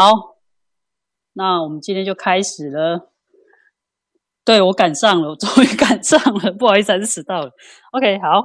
[0.00, 0.12] 好，
[1.34, 3.10] 那我们今天就开始了。
[4.46, 7.50] 对我赶上了，我终于赶上了，不好意思，还是迟到了。
[7.92, 8.42] OK，好，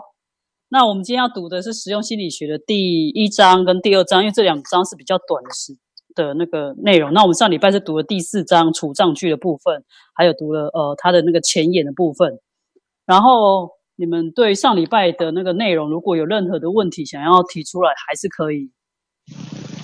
[0.68, 5.72] 那我们今天要读的是实用心理学的第一章跟第二章，因为这两章是比较短的时
[6.14, 7.14] 的那个内容。
[7.14, 12.38] 那我们上礼拜是读了第四章储藏句的部分，还有读了呃它的那个前言的部分。
[13.06, 18.74] 然后你们对上礼拜的那个内容，如果有任何的问题想要提出来，还是可以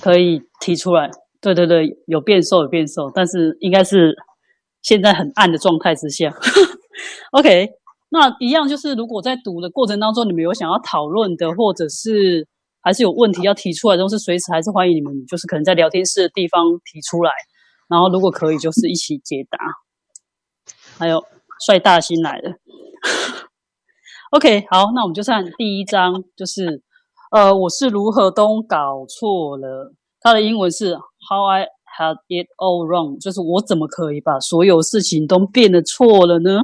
[0.02, 1.10] 可以提出来。
[1.42, 4.14] 对对对，有变瘦有变瘦，但是应该是
[4.80, 6.32] 现在很暗的状态之下。
[7.32, 7.68] OK，
[8.10, 12.46] 那一样就是，如果在读的过程当中，你们有想要讨论的，或者是
[12.80, 17.32] 还是有问题要提出来，都是随时还是欢迎你们，就是可能在聊天室的地方提出来，
[17.88, 19.58] 然后如果可以，就是一起解答。
[20.98, 21.24] 还有
[21.66, 22.52] 帅大新来了。
[24.30, 26.82] OK，好，那我们就看第一章，就是
[27.32, 29.92] 呃，我是如何都搞错了。
[30.20, 30.96] 它的英文是
[31.32, 36.60] How I had it all wrong，就是我怎么可以把所有事情都变得错了呢？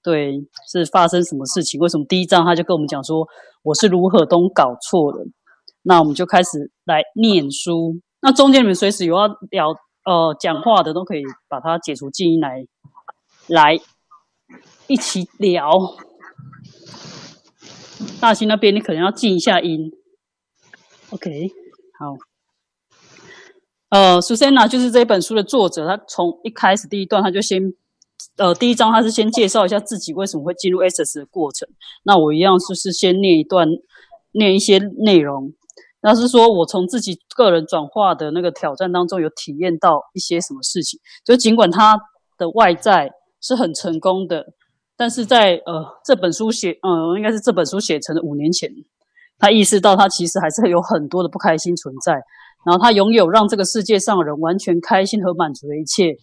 [0.00, 1.80] 对，是发生什么事情？
[1.80, 3.26] 为什么第一章他就跟我们讲说
[3.64, 5.26] 我是如何都搞错了？
[5.82, 8.00] 那我们就开始来念书。
[8.20, 12.64] 那中间你们随时有要聊呃讲话的，都可以把它解除静音来
[13.48, 13.76] 来
[14.86, 15.68] 一起聊。
[18.20, 19.90] 大兴那边你可能要静一下音。
[21.10, 21.50] OK，
[21.98, 22.29] 好。
[23.90, 25.86] 呃，Susanna 就是这本书的作者。
[25.86, 27.60] 他从一开始第一段，他就先，
[28.36, 31.68] 呃，第一章他是先介绍一下自己为什么会进入 SS 的过程。
[32.04, 33.68] 那我一样就是先念一段，
[34.32, 35.52] 念一些内容。
[36.02, 40.98] 那是说我从自己个人转化的那个挑战当中，有体验到一些什么事情。
[41.24, 41.98] 就尽管他
[42.38, 44.46] 的外在是很成功的，
[44.96, 48.70] 但是在呃这本书写，嗯，应该是这本书写成的五年前，
[49.36, 52.22] 他意识到他其实还是有很多的不开心存在。
[52.62, 56.14] 然后他拥有让这个世界上人完全开心和满足的一切，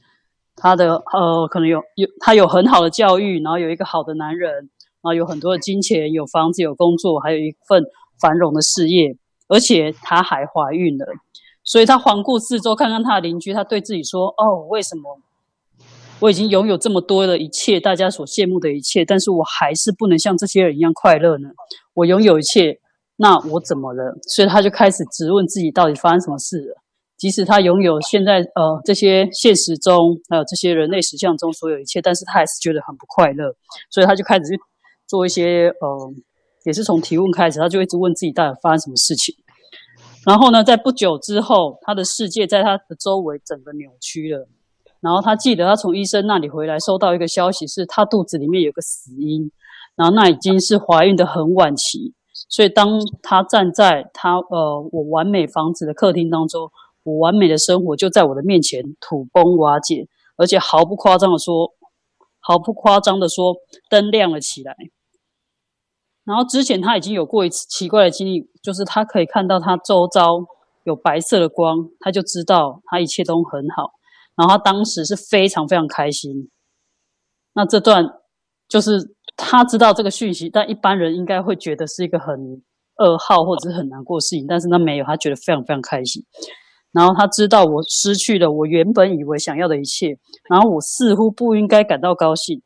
[0.55, 7.84] 他的呃可能有有他有很好的教育，然后有一个好的男人，然后有很多的金钱，有房子，有工作，还有一份
[8.22, 9.17] 繁荣的事业，
[9.47, 11.07] 而且他还怀孕了。
[11.63, 15.19] 所以他环顾四周，看看他的邻居，他对自己说：“哦，为什么
[16.19, 21.50] 我已经拥有这么多的一切，大家所羡慕的一切，但是我还是不能像这些人一样快乐呢？
[21.95, 22.79] 我拥有一切。”
[23.17, 24.16] 那我怎么了？
[24.28, 26.81] 所以他就开始质问自己，到底发生什么事了？
[27.17, 33.56] 即使他拥有现在呃这些现实中还有这些人类实像中所有一切，但是他还是觉得很不快乐。
[33.89, 34.59] 所以他就开始去
[35.07, 36.13] 做一些呃，
[36.63, 39.35] 也是从提问开始，他就一直问自己到底发生什么事情。
[40.27, 44.47] 然后呢，在不久之后，他的世界在他的周围整个扭曲了。
[45.00, 49.50] 然后他记得他从医生那里回来，收到一个消息，是他肚子里面有个死婴，
[49.95, 52.13] 然后那已经是怀孕的很晚期。
[52.50, 56.72] 所以，当他站在他呃我完美房子的客厅当中，
[57.03, 61.74] 我完美的生活就在我的面前土崩瓦解，而且毫不夸张的说，
[62.40, 63.57] 毫不夸张的说，
[63.90, 64.75] 灯亮了起来。
[66.24, 70.46] 然后之前他已经有过一次奇怪的经历，就是他可以看到他周遭
[70.86, 73.91] 有白色的光，他就知道他一切都很好。
[74.38, 76.50] 然后他当时是非常非常开心。
[77.53, 78.06] 那这段
[78.69, 79.16] 就是。
[79.38, 82.36] 他知道这个讯息，但一般人应该会觉得是一个很
[82.98, 86.25] 噩耗或者是很难过的事情，但是他没有，他觉得非常非常开心。
[86.92, 90.18] 然后他知道我失去了我原本以为想要的一切，
[90.50, 92.62] 然后我似乎不应该感到高兴，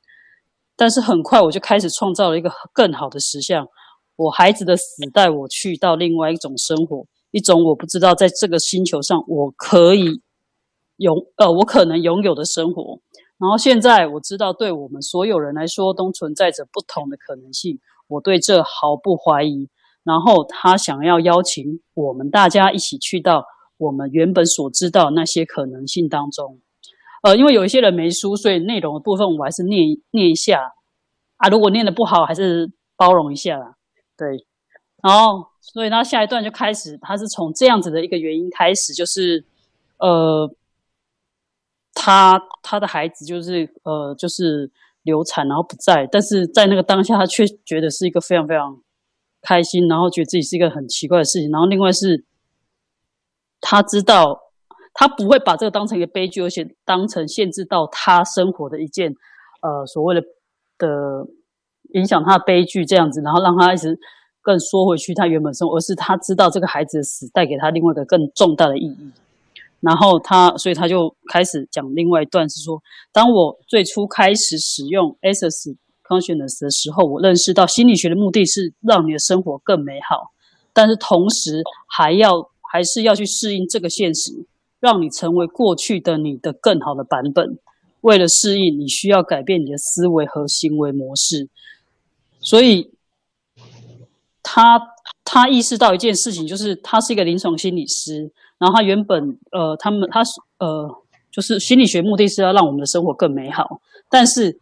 [0.77, 3.67] 但是很快我就开始创造了一个更好的实相。
[4.15, 10.21] 我孩子的死带我去到另外一种生活，一种我不知道在这个星球上我可以
[10.97, 12.99] 拥呃我可能拥有的生活。
[13.41, 19.67] 然后现在我知道，对我们所有人来说都存在着不同的可能性，我对这毫不怀疑。
[20.03, 23.43] 然后他想要邀请我们大家一起去到
[23.77, 26.59] 我们原本所知道那些可能性当中。
[27.23, 30.61] 呃，因为有一些人没书，所以内容的部分我还是念念一下
[31.37, 31.49] 啊。
[31.49, 33.73] 如果念的不好，还是包容一下啦。
[34.15, 34.27] 对，
[35.01, 39.43] 然后所以他下一段就开始，他是从这样子的一个原因开始，就是
[39.97, 40.47] 呃。
[41.93, 44.71] 他他的孩子就是呃就是
[45.03, 48.81] 流产然后不在，但是在那个当下他却觉得是一个非常非常
[49.41, 51.49] 开心，然后觉得自己是一个很奇怪的事情。
[51.51, 52.23] 然后另外是，
[53.59, 54.39] 他知道
[54.93, 59.13] 他不会把这个当成一个悲剧，而且当成限制到他生活的一件
[59.61, 60.21] 呃所谓的
[60.77, 61.25] 的
[61.93, 63.99] 影响他的悲剧这样子，然后让他一直
[64.41, 69.11] 更缩回去他原本生活，而是他知道这个孩子的死带给他另外一个更重大的意义。
[69.81, 72.81] 然后他，所以他就开始讲另外一段，是说，
[73.11, 75.75] 当我最初开始使用 SS
[76.07, 80.31] Consciousness 的时候，我认识到心理学的目的是让你的生活更美好，
[80.71, 84.45] 但是同时还要还是要去适应这个现实，
[84.79, 87.57] 让你成为过去的你的更好的版本。
[88.01, 91.49] 为了适应，你需要改变你的思维和行为模式。
[92.39, 92.91] 所以，
[94.43, 94.79] 他
[95.23, 98.31] 他意识到一件事情，就是他是一个临床心理师。
[98.61, 100.87] 然后他原本呃，他们他是呃，
[101.31, 103.81] 就是心理学目的是要让我们的生活更美好。
[104.07, 104.59] 但是，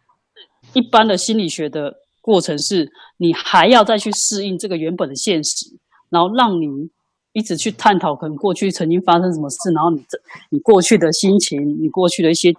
[0.72, 5.66] 一般的心理学的过程是，你还要再去适应这个原本的现实，
[6.08, 6.90] 然后让你。
[7.32, 10.18] 一直去探讨可能过去曾经发生什么事，然后你这
[10.50, 12.52] 你过去的心情，你过去的一些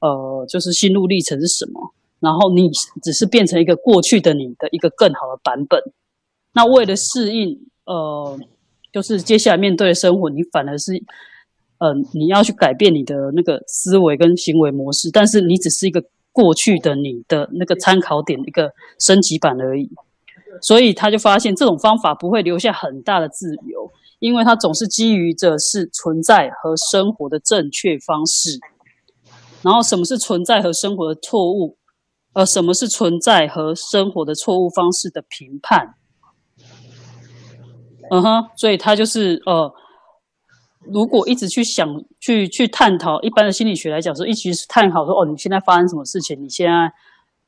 [0.00, 1.92] 呃，就是心路历程是什么？
[2.18, 2.70] 然后你
[3.02, 5.78] 只是变成一个过去的你的一个更好的版本。
[6.54, 8.40] 那为了适应呃，
[8.92, 10.92] 就是接下来面对的生活，你反而是
[11.78, 16.02] 呃，你要去改变你的那个思维跟行为模式，但是你只是一个
[16.32, 19.90] 过去的你的那个参考点一个升级版而已。
[20.62, 23.92] 所以他就发现这种方法不会留下很大的自由。
[24.18, 28.58] 因为它总是基于着是存在和生活的正确方式，
[29.60, 31.76] 然后什么是存在和生活的错误，
[32.32, 35.96] 呃，什么是存在和生活的错误方式的评判，
[38.10, 39.72] 嗯哼，所以他就是呃，
[40.92, 41.88] 如果一直去想
[42.20, 46.92] 去去探讨，一般的心理学来讲说，一直是探讨说，哦，你现在发生什么事情，你现在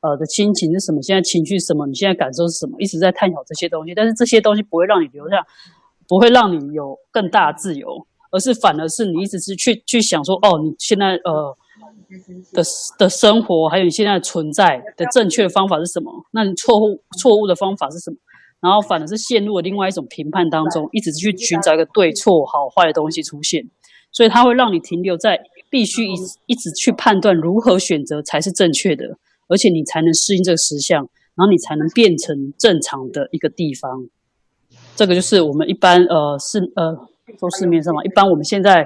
[0.01, 5.45] 呃的心情是什么，现在情绪什么，你现在感受是什么，一直在探讨这些东西，但是这些东西不会让你留下。
[6.09, 7.87] 不会让你有更大自由，
[8.31, 11.55] 而是反而是你一直是去去想说，哦，你现在呃
[12.51, 12.63] 的
[12.97, 16.11] 的生活，还有你现在存在的正确的方法是什么？
[16.31, 18.17] 那你错误错误的方法是什么？
[18.61, 23.65] 然后反而是陷入了另外一种评判当中，一直去寻找一个对错好坏的东西出现，
[24.11, 25.39] 所以它会让你停留在
[25.69, 26.13] 必须一
[26.47, 29.05] 一直去判断如何选择才是正确的，
[29.47, 30.99] 而且你才能适应这个实相，
[31.35, 34.07] 然后你才能变成正常的一个地方。
[34.95, 36.93] 这个就是我们一般呃市呃
[37.39, 38.85] 说市面上嘛，一般我们现在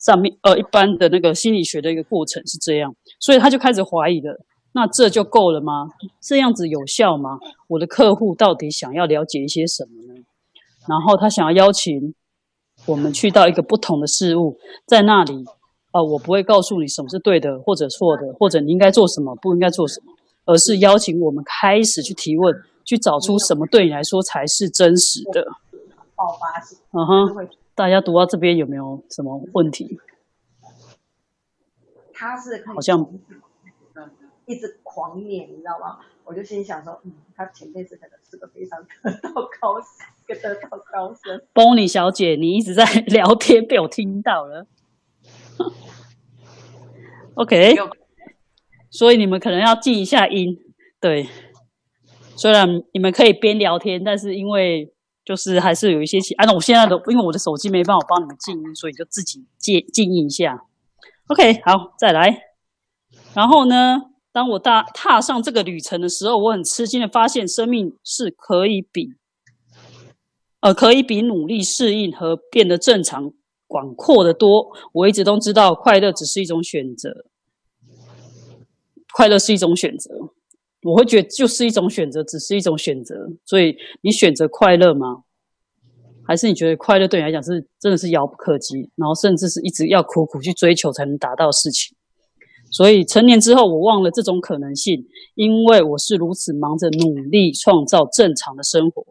[0.00, 4.36] 上面呃一般的那个心理学的一个过程是这样，所以他就开始怀疑了。
[4.74, 5.88] 那这就够了吗？
[6.20, 7.38] 这样子有效吗？
[7.68, 10.20] 我的客户到底想要了解一些什么呢？
[10.88, 12.14] 然后他想要邀请
[12.86, 15.44] 我们去到一个不同的事物，在那里
[15.92, 20.12] 啊，我不会告诉你什么是对的或者错的，或者你应该做什么不应该做什么，
[20.44, 22.54] 而是邀请我们开始去提问。
[22.86, 25.42] 去找出什么对你来说才是真实的
[26.14, 26.78] 爆发性。
[26.90, 29.98] 嗯哼，大家读到这边有没有什么问题？
[32.12, 33.00] 他是好像
[34.46, 35.98] 一直狂念，你知道吗？
[36.24, 39.30] 我就心想说，嗯，他前辈子可能是个非常得道
[39.60, 41.40] 高僧，得道高僧。
[41.52, 44.66] Bonnie 小姐，你一直在聊天，被我听到了。
[47.34, 47.74] OK，
[48.90, 50.56] 所以你们可能要静一下音，
[51.00, 51.28] 对。
[52.36, 54.92] 虽然你们可以边聊天，但是因为
[55.24, 60.64] 就是还是有一些，按照我现在的，因为我的手机没办法帮你们静音，所以就自己静静音一下。
[61.28, 62.42] OK，好，再来。
[63.34, 64.00] 然后呢，
[64.34, 69.10] 当我踏踏上这个旅程的时候，我很吃惊的发现，生命是可以比，
[70.58, 73.30] 呃，可以比努力适应和变得正常
[73.68, 74.66] 广阔的多。
[74.92, 77.10] 我一直都知道，快乐只是一种选择，
[79.12, 80.10] 快乐是一种选择。
[80.82, 83.14] 我会觉得就是一种选择，只是一种选择。
[83.46, 85.22] 所以你选择快乐吗？
[86.26, 91.96] 还是你觉得快乐对你来讲是真的是遥不可及，然后甚至是一直要苦苦去追求才能达到的事情？
[92.74, 99.04] 所以成年之后，我忘了这种可能性，因为我是如此忙着努力创造正常的生活，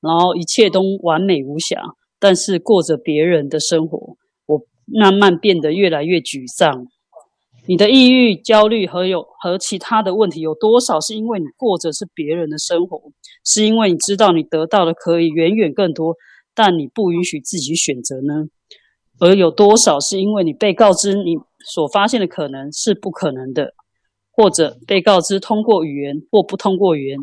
[0.00, 1.82] 然后一切都完美无瑕，
[2.18, 4.16] 但是过着别人的生活，
[4.46, 6.86] 我慢慢变得越来越沮丧。
[7.66, 12.98] 你的抑郁、焦虑和有和其他的问题有多少是因为你过着是别人的生活，
[13.44, 16.16] 是因为你知道你得到的可以远远更多，
[16.54, 18.46] 但你不允许自己选择呢？
[19.18, 23.74] 而有多少是因为你被告知你所发现的可能是不可能的，
[24.32, 27.18] 或者被告知通过语言或不通过语言，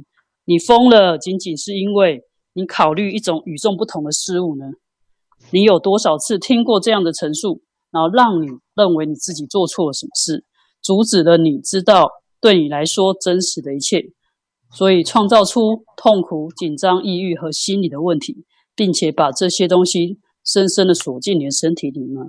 [0.46, 4.66] 你疯了，仅仅是因为你考虑一种与众不同的事物呢？
[5.52, 7.62] 你有多少次听过这样的陈述？
[7.92, 10.46] 然后让你认为你自己做错了什么事，
[10.80, 12.08] 阻止了你知道
[12.40, 14.12] 对你来说真实的一切，
[14.72, 20.20] 所以创造出痛苦、紧张、抑郁和心理的问题，并且把这些东西
[20.52, 22.22] 深深的锁进你的身体里呢？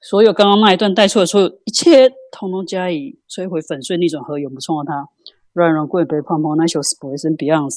[0.00, 5.08] 所有刚刚那一段带出的所有一切，统统加以摧毁、粉碎、逆转和永不创造它。
[5.52, 7.70] 软软贵杯胖胖那首 s p o i s o n Beyond。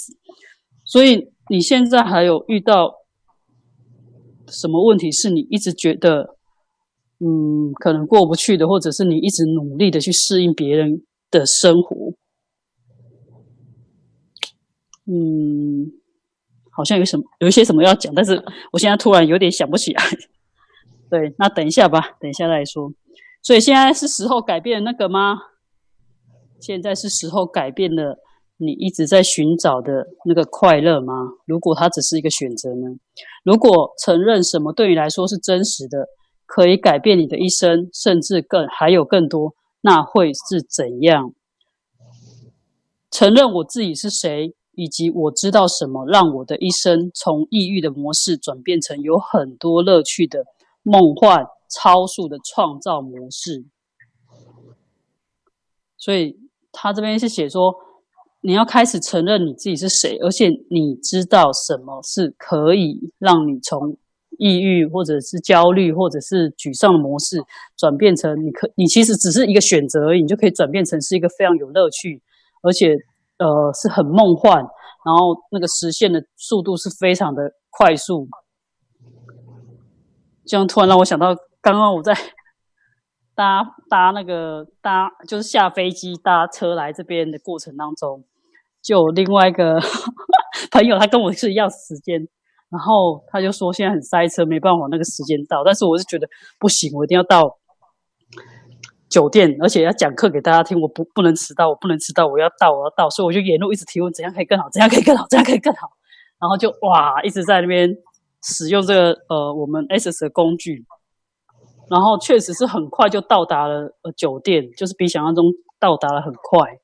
[0.85, 3.01] 所以你现在还有遇到？
[4.47, 6.35] 什么问题是你一直觉得，
[7.19, 12.13] 嗯，可能过不去的，或者是你一直努力的去适应别人的生活？
[15.05, 15.93] 嗯，
[16.71, 20.03] 好像有什么有一些什么要讲，但是我现在突然有点想不起来。
[21.09, 22.93] 对，那等一下吧，等一下再说。
[23.43, 25.37] 所以现在是时候改变那个吗？
[26.59, 28.19] 现在是时候改变了
[28.57, 31.13] 你一直在寻找的那个快乐吗？
[31.45, 32.87] 如果它只是一个选择呢？
[33.43, 36.07] 如果承认什么对你来说是真实的，
[36.45, 41.33] 可以改变你的一生，甚至更还有更多，那会是怎样？
[43.09, 50.45] 承认我自己是谁，以及我知道什么让我的一生从抑郁的模式转变成有很多乐趣的
[50.83, 53.65] 梦幻超速的创造模式。
[55.97, 56.39] 所以。
[56.73, 57.75] 他这边是写说，
[58.39, 63.97] 你要开始承认你自己是谁，而且你知道什么是可以让你从
[64.37, 67.43] 抑郁或者是焦虑或者是沮丧的模式
[67.75, 72.21] 转变成你可你其实只是一个选择而已，你就可以转变成是一个非常有乐趣，
[72.61, 72.95] 而且
[73.43, 78.29] 呃是很梦幻，然后那个实现的速度是非常的快速。
[80.45, 82.13] 这样突然让我想到，刚刚我在。
[83.33, 88.23] 搭搭那个搭就是下飞机搭车来这边的过程当中，
[88.83, 89.79] 就有另外一个
[90.69, 92.19] 朋友，他跟我是一样时间，
[92.69, 96.27] 然后他就说现在很塞车，没办法那个时间到，但是我是觉得
[96.59, 97.57] 不行，我一定要到
[99.11, 105.89] 酒店，而且要讲课给大家听，我不不能迟到，我不能迟到，我要到，我要到，所以我就沿路一直提问，怎样可以更好，怎样可以更好，怎样可以更好，
[106.39, 107.93] 然后就哇一直在那边
[108.41, 110.85] 使用这个呃我们 S S 的工具。
[111.89, 115.43] 然后确实是很快就到达了呃酒店，就是比想象中
[115.77, 116.79] 到达了很快。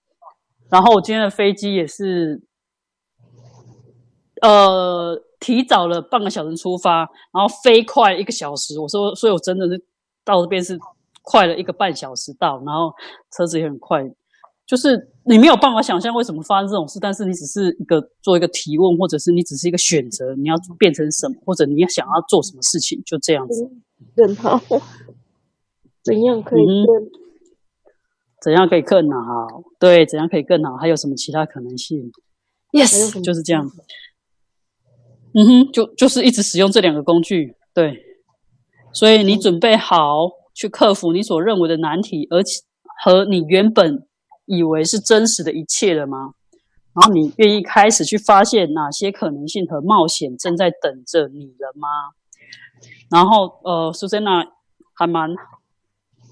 [0.69, 2.43] 然后我今天的飞机也是，
[4.41, 8.77] 呃，提早了半个小时出发，然后飞快一个小时。
[8.81, 9.81] 我说，所以我真的是
[10.25, 10.77] 到这边是
[11.29, 12.93] 快了一个半小时到，然后
[13.36, 14.01] 车子也很快。
[14.65, 23.69] 就是你没有办法想象为什么发生这种事，但是你只是一个做一个提问，或者是你只是一个选择，你要变成什么，或者你要想要做什么事情，就这样子。
[24.15, 24.62] 更好，
[26.03, 26.88] 怎样可以更？
[28.43, 29.63] 怎样可以更好？
[29.79, 30.75] 对，怎样可以更好？
[30.75, 32.12] 还有什么其他可能性
[32.72, 33.72] ？Yes，就是这样。
[35.34, 37.55] 嗯哼，就就是一直使用这两个工具。
[37.74, 38.03] 对，
[38.91, 42.63] 所以你准备好去克服你所认为的难题，而且
[43.03, 44.03] 和你原本。
[44.49, 46.31] 以为是真实的一切了吗？
[46.93, 51.89] 然后你愿意开始去发现哪些可能性和冒险正在等着你了吗？
[53.11, 54.41] 然后，呃，苏珊娜
[54.93, 55.29] 还蛮，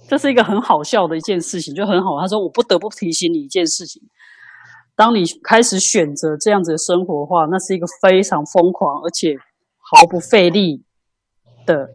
[0.08, 2.17] 这是一个很好笑的一件事情，就很好。
[2.17, 4.01] 他说：“我不得不提醒你一件事情，
[4.96, 9.36] 当你开始选择这样子的生活的话，那是一个非常疯狂而且
[9.79, 10.86] 毫不费力
[11.65, 11.89] 的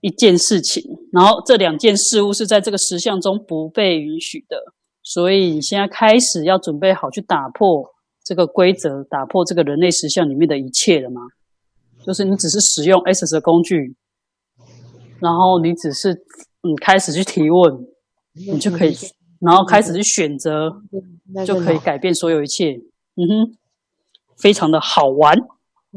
[0.00, 0.82] 一件事情。
[1.12, 4.56] 然后这两件事物是在这个实相中不被允许的。”
[5.02, 7.90] 所以你现在开始要准备好去打破
[8.22, 11.22] 这个规则，打破这个人类实相里面的一切了吗？
[12.06, 13.96] 就是你只是使用 S 的工具，
[15.20, 17.86] 然后你只是嗯开始去提问，
[18.52, 18.94] 你就可以，
[19.40, 20.82] 然后开始去选择，
[21.46, 22.72] 就可以改变所有一切。
[23.16, 23.56] 嗯哼，
[24.38, 25.36] 非常的好玩，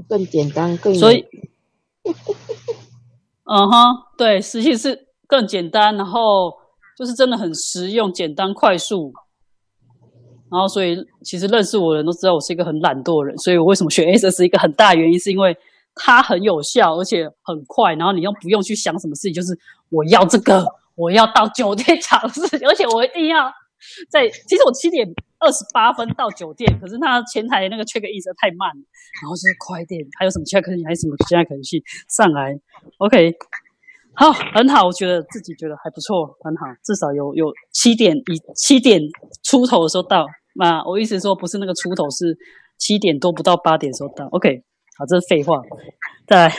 [0.08, 1.26] 更简单，更所以，
[3.46, 6.62] 嗯哼，对，实际是更简单，然后。
[6.96, 9.12] 就是真的很实用、简单、快速，
[10.52, 15.58] 然后所以其实认识我的人都知道我是一个很懒惰的人，所以我为什么选 S S 一个很大原因是因为
[15.96, 19.58] 它很有效，而且很快，然后你又不用去想什么事情，就是
[19.90, 23.52] 我要这个，我要到酒店 尝试，而且我一定要
[24.12, 24.30] 在。
[24.30, 25.12] 其实我七点
[25.44, 28.70] 二十八分到酒店，可是他前台那个 check in 太慢，
[29.22, 32.58] 然后就是快点，还有什么其他可能，还有什么其他可能性上来
[32.98, 33.36] ？OK。
[34.16, 39.02] 好，很好，我觉得自己觉得还不错，很好，至少有有七点以七点
[39.42, 40.28] 出头的时候到。
[40.54, 42.38] 那我意思说不是那个出头，是
[42.78, 44.28] 七点多不到八点时候到。
[44.28, 44.62] OK，
[45.00, 45.60] 好，这是废话。
[46.28, 46.56] 再来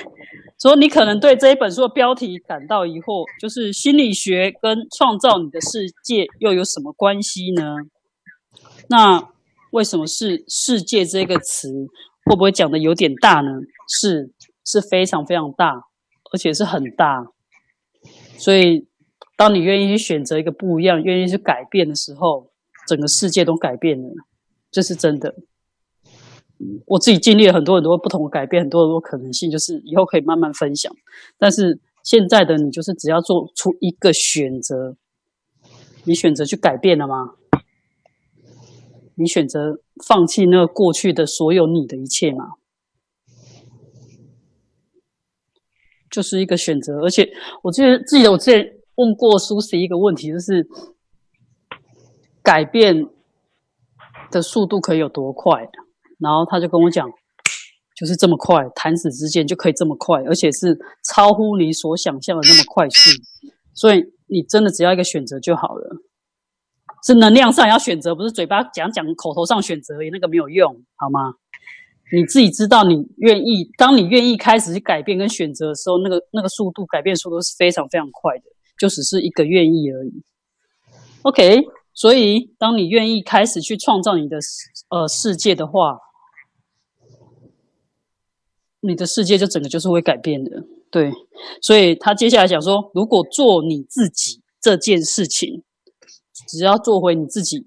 [0.61, 7.77] 说，你可能对这一本书的标题感到疑惑，就是心理学跟创造你的世界又有什么关系呢？
[8.89, 9.31] 那
[9.73, 11.69] 为什么是世界这个词
[12.25, 13.51] 会不会讲的有点大呢？
[13.89, 14.31] 是，
[14.65, 15.85] 是非常非常大，
[16.33, 17.27] 而且是很大。
[18.39, 18.87] 所以，
[19.37, 22.51] 当你愿意去选择一个不一样、愿意去改变的时候，
[22.87, 24.09] 整个世界都改变了，
[24.71, 25.35] 这是真的。
[26.87, 30.95] 我自己经历了很多很多不同的改变，很多很多可能性，就是以后可以慢慢分享。
[31.37, 34.97] 但是现在的你，就是只要做出一个选择，
[36.05, 37.35] 你选择去改变了吗？
[39.17, 42.55] 你选择放弃那个过去的所有你的一切吗？
[46.11, 47.29] 就是一个选择，而且
[47.63, 50.65] 我记得记得我之前问过苏西一个问题，就是
[52.41, 53.09] 改变
[54.31, 55.69] 的速度可以有多快？
[56.21, 57.09] 然后他就跟我讲，
[57.97, 63.11] 就是这么快，弹指之间就可以这么快，而且是超乎你所想象的那么快速。
[63.73, 65.97] 所以你真的只要一个选择就好了，
[67.05, 71.35] 是能量上要选择，不是嘴巴讲讲、口头上选择，那个没有用，好吗？
[72.13, 78.45] 你自己知道，你愿意，当你愿意开始去改变跟选择的时候，那个那个速度改变速度是非常非常快的，
[78.79, 80.23] 就只是一个愿意而已。
[81.23, 84.39] OK，所以当你愿意开始去创造你的
[84.89, 85.99] 呃世界的话。
[88.87, 91.11] 你的世界就整个就是会改变的，对。
[91.63, 95.63] 所以他接下来讲说，如果做你自己这件事情，
[96.49, 97.65] 只要做回你自己，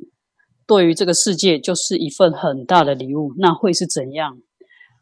[0.66, 3.34] 对于这个世界就是一份很大的礼物。
[3.38, 4.38] 那会是怎样？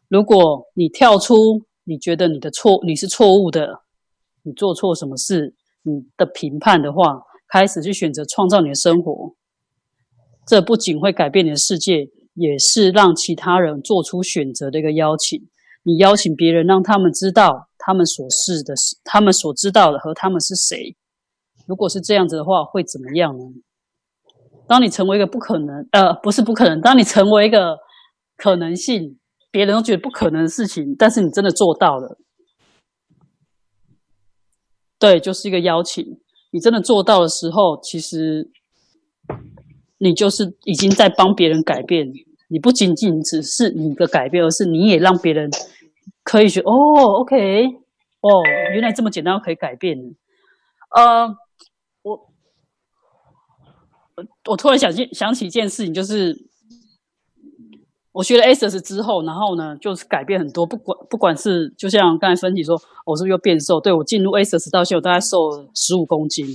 [0.08, 3.80] 如果你跳出你觉得你的错，你是错误的，
[4.42, 9.34] 你做错什么事，你的评判的话，开始去选择创造你的生活，
[10.46, 15.48] 这不仅会改变你的世界，也是让其他人做出选择的一个邀请。
[15.82, 20.96] 你邀请别人，让他们知道他们所是的是他们所知道的和他们是谁。
[21.66, 23.44] 如果是这样子的话，会怎么样呢？
[24.68, 27.76] 当你成为一个不可能，呃，不是不可能，当你成为一个
[28.36, 29.18] 可能性，
[29.50, 32.18] 别人都觉得不可能的事情，但是你真的做到了，
[34.98, 36.04] 对，就是一个邀请。
[36.52, 38.50] 你真的做到的时候，其实
[39.98, 42.06] 你就是已经在帮别人改变。
[42.48, 45.50] 你不仅仅只是你的改变，而是你也让别人。
[46.22, 46.72] 可以学哦
[47.20, 48.28] ，OK，哦，
[48.72, 49.96] 原来这么简单可以改变。
[50.96, 51.28] 呃，
[54.48, 56.36] 我突然想起想起一件事情，就是
[58.12, 60.66] 我学了 SS 之后，然后呢，就是改变很多。
[60.66, 63.80] 不管不管是就像刚才分析说，我是不是又变瘦？
[63.80, 66.46] 对我进入 SS 到现在，我大概瘦了十五公斤，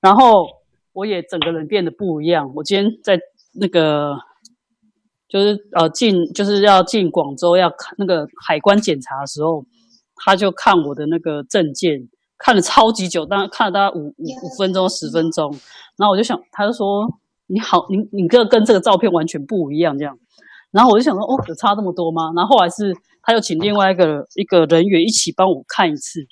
[0.00, 0.46] 然后
[0.92, 2.52] 我也整个人变得不一样。
[2.56, 3.18] 我今天在
[3.54, 4.16] 那个。
[5.32, 9.64] 就是呃进就是要进广州要看那个海关检查的时候，
[10.16, 12.08] 他就看我的那个证件，
[12.40, 15.48] 看了超级久，当看了大概五五五分钟十分钟，
[15.96, 17.06] 然后我就想，他就说
[17.46, 20.18] 你好，你你这跟这个照片完全不一样这样，
[20.70, 22.32] 然后我就想说哦，有差这么多吗？
[22.34, 26.26] 然后后来是他又请另外一个一个人员一起帮我看一次，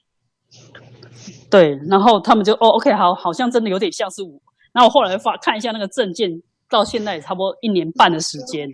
[1.50, 4.40] 对，然后他们就哦 OK 好，好像真的有点像是我，
[4.72, 8.68] 然后我后来发看一下那个证件，到现在也差不多一年半的时间。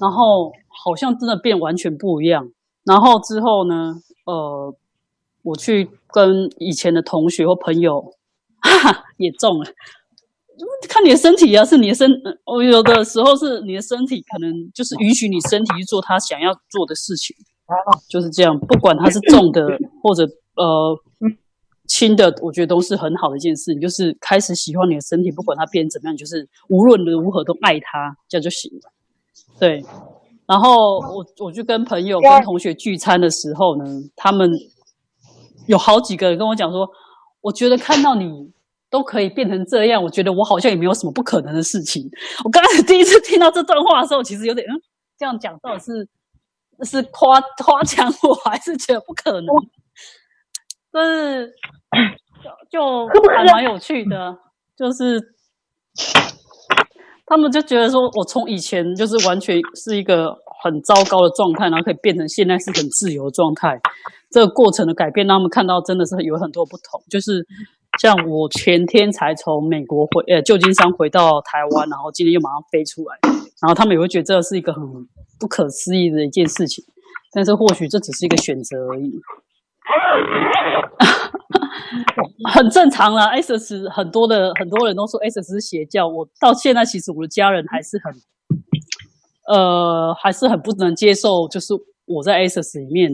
[0.00, 0.50] 然后
[0.82, 2.50] 好像真的变完全不一样。
[2.84, 3.94] 然后之后呢，
[4.26, 4.74] 呃，
[5.44, 8.00] 我去跟以前的同学或朋友，
[8.62, 9.66] 哈哈，也中了。
[10.88, 12.08] 看你的身体啊，是你的身，
[12.46, 17.34] 我有的时候是你的身体，可能就是允许你身体去做他想要做的事情，
[18.08, 18.56] 就是这样。
[18.60, 19.66] 不管他是重的
[20.00, 20.24] 或者
[20.54, 20.96] 呃
[21.88, 23.74] 轻的，我觉得都是很好的一件事。
[23.74, 28.92] 你就是开始喜欢你的身体，不管它变怎么样，就是无论如何都爱它，这样就行了。
[29.58, 29.84] 对，
[30.46, 34.48] 然后我我就跟朋友跟同学聚餐的时候呢，他们
[35.66, 36.88] 有好几个人跟我讲说，
[37.40, 38.52] 我觉得看到你
[38.90, 42.08] 都可以变成这样，我觉得我好像也没有什么不可能的事情。
[42.44, 44.72] 我刚开始第一次听到这段话的时候，其实有点嗯，
[45.18, 46.08] 这样讲到底是
[46.84, 49.48] 是夸夸奖我还是觉得不可能？
[50.92, 51.52] 但是
[52.70, 54.36] 就就还蛮有趣的，
[54.76, 55.34] 就是。
[57.26, 63.78] 他们就觉得说，我从以前就是完全是一个很糟糕的状态，然后可以变成现在是很自由的状态。
[64.30, 67.02] 这个过程的改变，让他们看到真的是有很多不同。
[67.10, 67.46] 就是
[68.00, 73.18] 像我前天才从美国回，呃，旧金山回到台湾，然后今天又马上飞出来，
[73.60, 74.82] 然后他们也会觉得这是一个很
[75.38, 76.82] 不可思议的一件事情。
[77.32, 79.20] 但是或许这只是一个选择而已。
[82.52, 86.08] 很正常啦，S 很多的很多人都说 S 是邪教。
[86.08, 88.12] 我到现在其实我的家人还是很，
[89.48, 91.48] 呃，还是很不能接受。
[91.48, 91.74] 就是
[92.06, 93.10] 我在 S S 里面，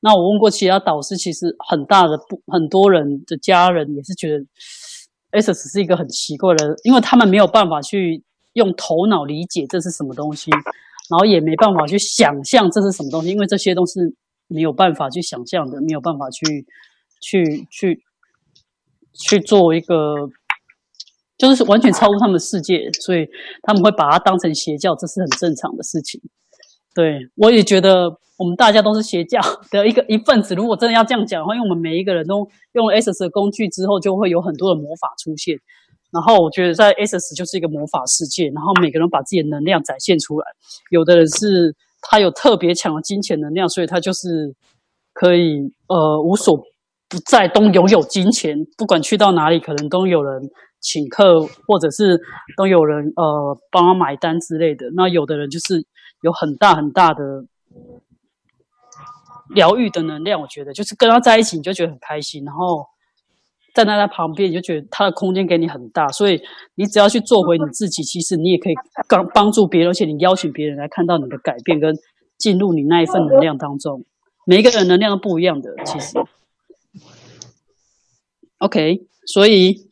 [0.00, 4.44] 那我问过其他导师，其实很大的不很多人的家人也是觉得
[5.30, 8.22] S S 是一个很奇怪的，因为他们没有办法去
[8.54, 14.14] 用头脑理解这是什么东西，然后也没办法去想象这是什么东西，因为这些都是
[14.48, 16.66] 没有办法去想象的，没有办法去。
[17.22, 18.02] 去去
[19.12, 20.26] 去做一个，
[21.40, 23.26] 就是完全超出他们的世界，所以
[23.62, 26.20] 他们会把它当成邪教，这是很正常的事情。
[26.94, 30.54] 对我也觉得，我们大家都是邪教的一个一份子。
[30.54, 35.56] 如果真的要这样讲的话，因为我们每一个人都用 S 的工具之后，就会有很多的魔法出现。
[36.12, 40.46] 然后我觉得在 S S 就是一个魔法世界，然后每个人把自己的能量展现出来。
[40.90, 44.54] 有的人是他有特别强的金钱能量，所以他就是
[45.14, 46.62] 可以呃无所。
[47.08, 50.48] 不在都拥有金钱，不管去到哪里，可能都有人
[50.80, 52.18] 请客，或者是
[52.56, 54.90] 都有人呃帮他买单之类的。
[54.94, 55.84] 那有的人就是
[56.22, 57.44] 有很大很大的
[59.50, 60.40] 疗愈的能量。
[60.40, 62.86] 我觉得就是跟他在一起，你就觉得很开心，然后
[63.74, 66.08] 站在他旁边，你就觉得他的空间给你很大。
[66.08, 66.40] 所以
[66.76, 68.74] 你只要去做回你自己，其实你也可以
[69.06, 71.94] 帮帮助别人，而且你邀请别人来看到你的改变，跟
[72.38, 74.02] 进入你那一份能量当中。
[74.46, 76.18] 每一个人能量都不一样的，其实。
[78.56, 79.89] OK，所以。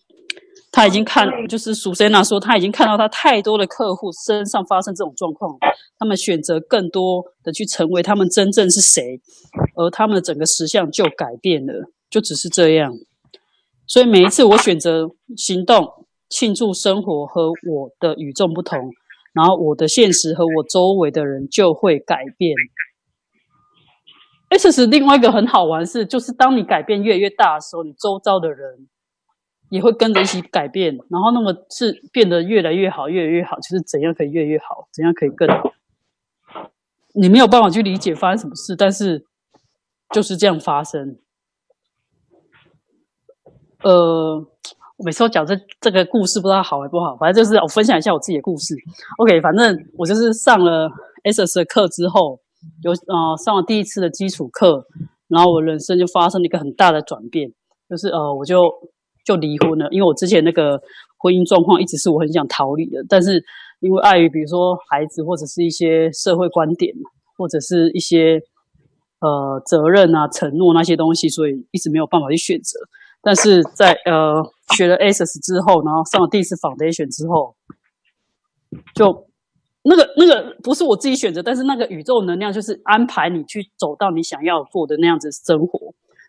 [0.78, 5.58] 他已经看，就是苏珊娜说，他已经看到他太多的客户身上发生这种状况，
[5.98, 9.20] 他们选择更多的去成为他们真正是谁，
[9.74, 12.92] 而他们的整个实相就改变了，就只是这样。
[13.88, 18.78] 所以每一次我选择行动，庆祝生活和我的与众不同，
[19.32, 22.54] 然后我的现实和我周围的人就会改变。
[24.50, 28.86] S 是另外一个很好玩事，就是当你改变越来越大的时候，你周遭的人。
[29.70, 33.56] 也会跟着一起改变，然后那么是变得越来越好，越来越好。
[33.60, 35.72] 就是怎样可以越来越好，怎样可以更好？
[37.14, 39.26] 你没有办法去理解发生什么事，但是
[40.10, 41.18] 就是这样发生。
[43.82, 44.38] 呃，
[44.96, 48.74] 我每次都讲这这个故事，不知道好还不好，反正就是我分享一下我自己的故事。
[49.18, 50.90] OK，反正我就是上了
[51.24, 52.40] SS 的课之后，
[52.82, 54.86] 有呃上了第一次的基础课，
[55.28, 57.52] 然后我人生就发生了一个很大的转变，
[57.90, 58.72] 就是呃我就。
[59.28, 60.80] 就离婚了，因为我之前那个
[61.18, 63.44] 婚姻状况一直是我很想逃离的，但是
[63.80, 66.94] 因为碍于比如说孩子或者是一些社会观点，
[67.36, 68.40] 或者是一些
[69.20, 72.80] 呃责任啊、承诺那些东西，所以一直没有办法去选择。
[73.20, 74.42] 但是在呃
[74.74, 77.54] 学了 ASS 之后，然后上了第一次 Foundation 之后，
[78.94, 79.26] 就
[79.82, 85.87] 那个那个不是我自己选择，但是那个宇宙能量就是安排你去走到你想要过的那样子生活。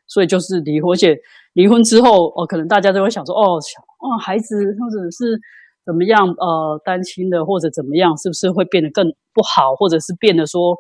[0.09, 1.15] 所以就是离婚，而且
[1.53, 3.57] 离婚之后，哦，可能大家都会想说，哦，
[3.99, 5.39] 哦，孩子或者是
[5.85, 10.75] 怎么样，呃，单亲的或者怎么样，是不是会变得更不好，或者是变得说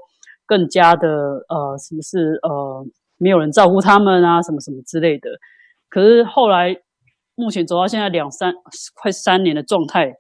[0.47, 1.07] 更加的，
[1.47, 2.83] 呃，是不是呃，
[3.17, 5.29] 没有人照顾他们啊，什么什么之类的。
[5.89, 6.75] 可是后来，
[7.35, 8.51] 目前走到现在两三
[8.95, 10.11] 快三年的状态，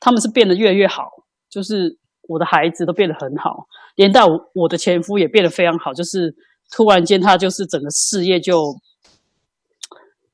[0.00, 1.08] 他们是变得越来越好，
[1.48, 1.96] 就是
[2.28, 4.22] 我的孩子都变得很好，连带
[4.54, 6.34] 我的前夫也变得非常好，就是。
[6.70, 8.76] 突然间，他就是整个事业就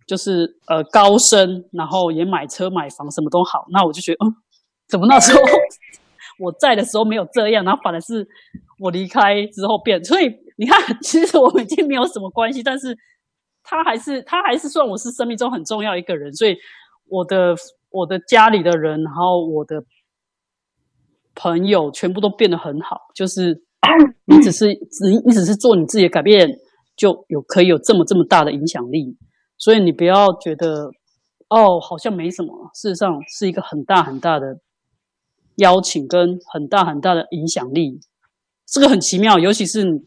[0.06, 3.66] 就是呃高升，然后也买车买房，什么都好。
[3.70, 4.34] 那我就觉得，嗯，
[4.88, 5.40] 怎么那时候
[6.38, 8.26] 我在的时候没有这样，然后反而是
[8.78, 10.02] 我离开之后变。
[10.04, 12.96] 所以你看， 其实我们已经没有什么关系，但是
[13.62, 16.32] 他还是他还是算我是生命中很重要一个人。
[16.34, 16.56] 所以
[17.06, 17.54] 我的
[17.90, 19.82] 我的家里的人，然后我的
[21.34, 23.62] 朋友，全部都变得很好，就是。
[24.26, 26.58] 你只是你，你只是做你自己的改变，
[26.96, 29.16] 就有可以有这么这么大的影响力。
[29.56, 30.90] 所以你不要觉得
[31.48, 32.70] 哦，好像没什么。
[32.74, 34.58] 事实上是一个很大很大的
[35.56, 38.00] 邀请，跟很大很大的影响力。
[38.66, 40.00] 这个很奇妙，尤其是你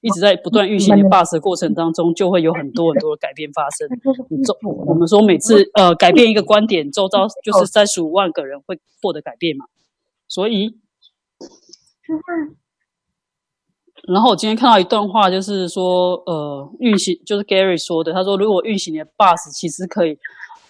[0.00, 3.88] 一直在不断运行的 bus 的过程当中，就会有很多很多的改变发生。
[4.30, 9.66] 你周我们说每次呃改变一个观点，周遭就是三十五万个人会获得改变嘛。
[10.28, 10.78] 所以。
[14.06, 20.18] 然后我今天看到一段话，就是说，呃，运行就是 Gary 说的，他说，如果运行你的 bus，其实可以，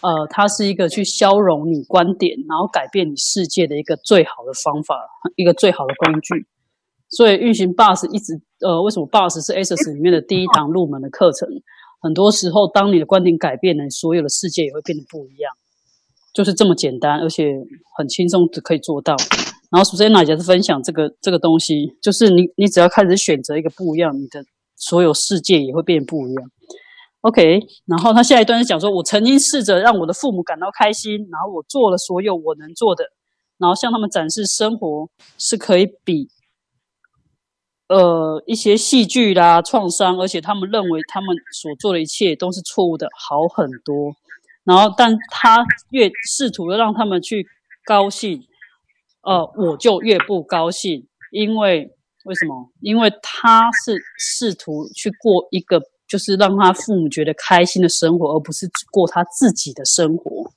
[0.00, 4.94] 呃，它是一个去消融你观点，然后改变你世界的一个最好的方法，
[5.34, 6.46] 一个最好的工具。
[7.10, 11.48] 所以运行 bus 一直，呃，为什么 bus 是 SS 里面的第一堂入门的课程？
[12.00, 15.52] 很多时候，当你的观点改变了，所有的世界也会变得不一样，
[16.32, 17.52] 就是这么简单，而且
[17.96, 19.16] 很轻松就可以做到。
[19.74, 24.44] 然后，首先娜姐是分享这个这个东西，就是你你只要开始选择一个不一样，你的
[24.76, 26.48] 所有世界也会变不一样。
[27.22, 33.04] OK，然后他下一段是讲说，我曾经试着让我的父母感到开心，然后我做了所有我能做的，
[33.58, 35.08] 然后向他们展示生活
[35.38, 36.28] 是可以比
[37.88, 44.14] 呃一些戏剧啦创伤，而且他们认为他们所做的一切都是错误的，好很多。
[44.62, 47.44] 然后，但他越试图的让他们去
[47.84, 48.40] 高兴。
[49.24, 51.90] 呃，我就越不高兴，因为
[52.24, 52.70] 为什么？
[52.80, 60.52] 因为他是试图去过一个，就是让他父母觉得开心的生活，而不是过他自己的生活，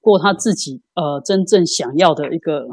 [0.00, 2.66] 过他自己呃真正想要的一个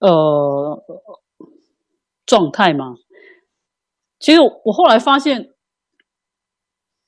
[0.00, 0.84] 呃
[2.26, 2.96] 状态嘛。
[4.18, 5.50] 其实我后来发现，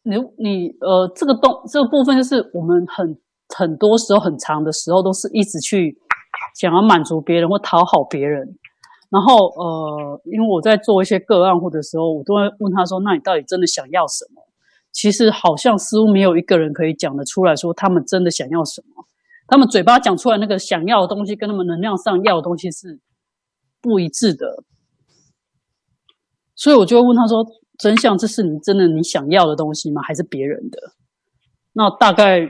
[0.03, 3.21] 你你呃这个动这个部分，就是我们很。
[3.57, 5.99] 很多时候很长的时候都是一直去
[6.55, 8.57] 想要满足别人或讨好别人，
[9.11, 14.43] 然后呃，因为我在做一些个案或者时候，我都会问他说：“那你到底真的想要什么？”
[14.93, 19.07] 其实好像似乎没有一个人可以讲得出来说他们真的想要什么。
[19.47, 23.01] 他们嘴巴讲出来那个想要的东西，跟他们能量上要的东西是
[23.81, 24.65] 不一致的。
[26.55, 27.45] 所以我就会问他说
[27.79, 30.01] ：“真相，这是你真的你想要的东西吗？
[30.03, 30.79] 还是别人的？”
[31.75, 32.41] 那大概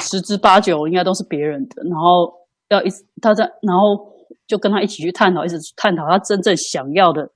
[0.00, 1.82] 十之八九应该都是别人的。
[1.84, 2.32] 然后
[2.68, 2.88] 要一
[3.20, 4.12] 他在，然后
[4.46, 7.30] 就跟他一起去探讨，一直探讨他真正想要的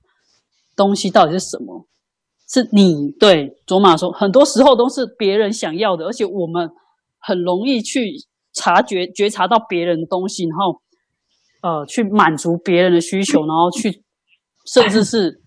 [0.75, 1.87] 东西到底是什么。
[2.47, 6.69] 是你对卓玛说，很多时候都是别人想要的，而且我们
[7.17, 8.13] 很容易去
[8.53, 10.81] 察觉、觉察到别人的东西，然后
[11.61, 14.03] 呃去满足别人的需求，然后去
[14.65, 15.41] 甚至是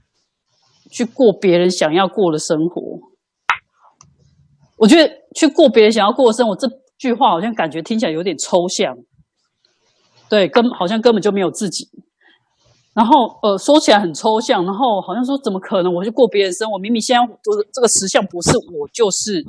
[0.91, 2.83] 去过别人想要过的生活。
[4.79, 6.67] 我觉得去过别人想要过的生活这
[6.99, 8.97] 句话，好像感觉听起来有点抽象，
[10.29, 11.89] 对，根好像根本就没有自己。
[12.95, 16.79] 然后，呃，说起来很抽象，然后好像说怎么可能我去过别人生活？
[16.79, 19.45] 明明现在这这个实相不是我，就是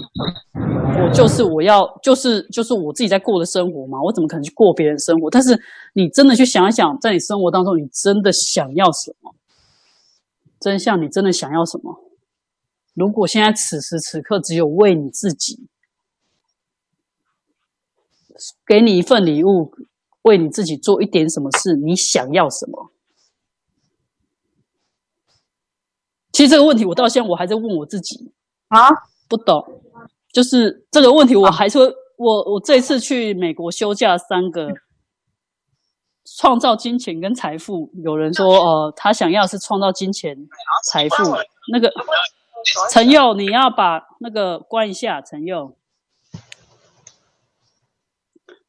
[0.54, 4.02] 我，就是我要，就是就是我自己在过的生活嘛？
[4.04, 5.30] 我怎么可能去过别人生活？
[5.30, 5.58] 但是
[5.94, 9.34] 你真的去想一想，在你生活当中，你真的想要什么？
[10.60, 11.98] 真相，你真的想要什么？
[12.96, 15.70] 如果现在此时此刻只有为你自己，
[18.66, 19.74] 给你一份礼物，
[20.24, 22.92] 为你自己做一点什么事，你想要什么？
[26.32, 28.32] 其实这个问题，我到现在我还在问我自己
[28.68, 28.90] 啊，
[29.28, 29.82] 不懂。
[30.32, 34.68] 就是这个问题，我还说，我我这次去美国休假三个，
[36.38, 37.90] 创造金钱跟财富。
[38.04, 40.38] 有人说，呃，他想要是创造金钱
[40.92, 41.16] 财富。
[41.72, 41.92] 那个
[42.92, 45.76] 陈佑，你要把那个关一下，陈佑。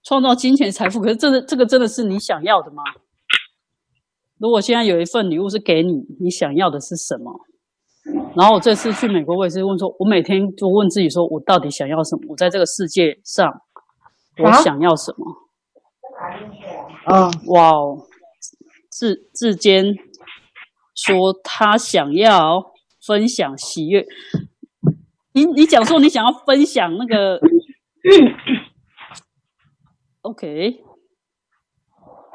[0.05, 2.83] 创造金钱财富，可是这个这个真的是你想要的吗？
[4.39, 7.33] 如果现在有一份礼物是给你，你想要的是什么？
[8.37, 12.23] 然后我这次去美国，我也是问说，我每天就问自己说，我到底想要什么？
[12.29, 13.53] 我在这个世界上，
[14.39, 15.27] 我想要什么？
[17.05, 18.07] 啊，哇哦！
[18.91, 19.95] 志志坚
[20.95, 22.73] 说他想要
[23.07, 24.07] 分享喜悦。
[25.33, 27.39] 你你讲说你想要分享那个
[30.29, 30.83] ，OK，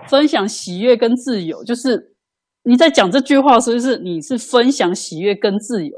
[0.08, 2.12] 分享喜悦跟自由，就是。
[2.66, 5.98] 你在讲这句话的时候，是你是分享喜悦跟自由，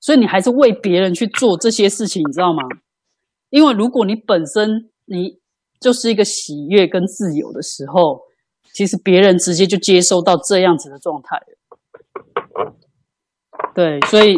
[0.00, 2.62] 所以你还是为别人去做这些事情，你知道吗？
[3.50, 5.38] 因为如果你本身你
[5.78, 8.22] 就是一个喜悦跟自由的时候，
[8.72, 11.38] 其实别人直接就接收到这样子的状态。
[13.74, 14.32] 对，所以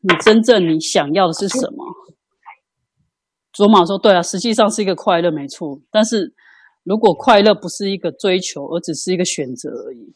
[0.00, 1.84] 你真正你想要的是什么？
[3.52, 5.80] 卓玛说：“对啊，实际上是一个快乐，没错。
[5.90, 6.34] 但是
[6.84, 10.14] 如果快乐不是一个追求，而只是一个选择而已。”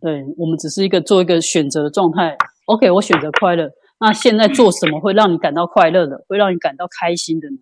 [0.00, 2.36] 对我们只是一个做一个选择的状态。
[2.66, 3.70] OK，我选择快乐。
[4.00, 7.56] 那现在做什么会让你感到快乐的，会让你感到开心的呢？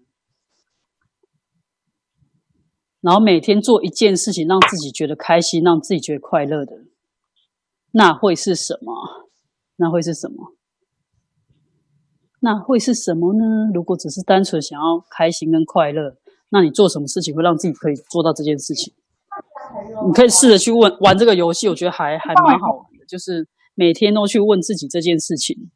[3.00, 6.84] 然后每天做一件事情，让自己觉得开心，让自己觉得快乐的，
[7.90, 9.28] 那会是什么？
[9.76, 10.54] 那会是什么？
[12.44, 13.70] 那会是什么呢？
[13.72, 16.16] 如果只是单纯想要开心跟快乐，
[16.48, 18.92] 那你做什么事情会让自己可以做到这件事情？
[20.07, 25.70] 你可以试着去问玩这个游戏，我觉得还还蛮好玩的，就是每天都去问自己这件事情。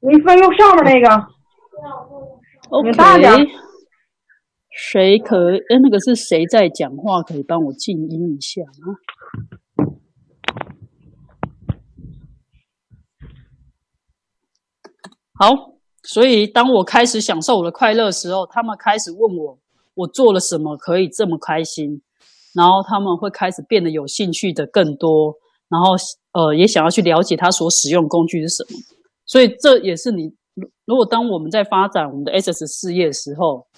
[0.00, 1.26] 你翻用上面那个
[2.70, 2.92] ，OK。
[4.72, 5.56] 谁可？
[5.56, 7.22] 哎，那个是谁在讲话？
[7.22, 8.96] 可以帮我静音一下吗？
[15.34, 19.58] 好，所以当我开始享受我的快乐时候，他们开始问我，
[19.94, 22.00] 我做了什么可以这么开心？
[22.52, 25.32] 然后他们会开始变得有兴趣的更多，
[25.68, 25.94] 然后
[26.32, 28.78] 呃也想要去了解他所使用工具是什么，
[29.24, 30.34] 所以这也是你
[30.84, 33.68] 如果当我们在发展我们的 SS 事业的时候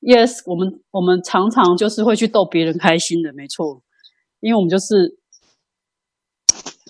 [0.00, 3.80] ，Yes，我们我们常常就是会去逗别人开心的，没错，
[4.40, 5.16] 因为我们就是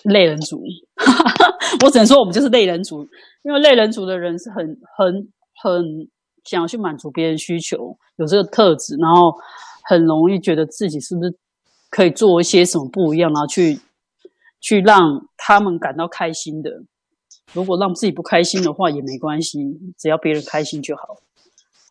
[0.05, 0.62] 类人族，
[1.85, 3.07] 我只能说我们就是类人族，
[3.43, 5.29] 因为类人族的人是很很
[5.62, 6.09] 很
[6.45, 9.35] 想要去满足别人需求，有这个特质，然后。
[9.87, 11.37] 很容易觉得自己是不是
[11.90, 13.79] 可以做一些什么不一样，然后去
[14.59, 16.71] 去让他们感到开心的。
[17.53, 19.59] 如果让自己不开心的话也没关系，
[19.99, 21.03] 只要别人开心就好。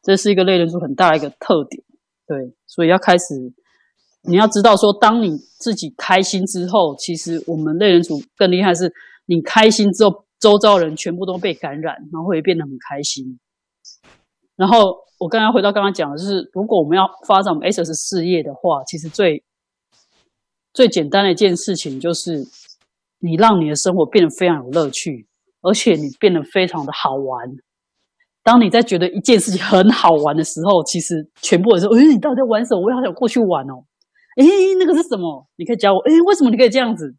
[0.01, 1.83] 这是一个类人族很大的一个特点，
[2.25, 2.55] 对。
[2.65, 3.53] 所以要开始，
[4.23, 8.91] 你要知道说，当你自己开心之后，其实我们类人族更厉害，是
[9.25, 13.39] 你开心之后，周遭人全部都被感染，然后也变得很开心，
[14.55, 15.03] 然后。
[15.19, 19.41] 我刚刚回到刚刚讲的，就是如果我们要发展我们 SS 事业的话，其实最
[20.73, 22.45] 最简单的一件事情就是，
[23.19, 25.25] 你让你的生活变得非常有乐趣，
[25.61, 27.49] 而且你变得非常的好玩。
[28.43, 32.81] 当你在觉得一件事情很好玩的时候，其实全部人说：“哎，你到底在玩什么？
[32.81, 33.85] 我也好想过去玩哦。”
[34.35, 34.45] 哎，
[34.79, 35.47] 那个是什么？
[35.57, 35.99] 你可以教我。
[35.99, 37.15] 哎，为什么你可以这样子？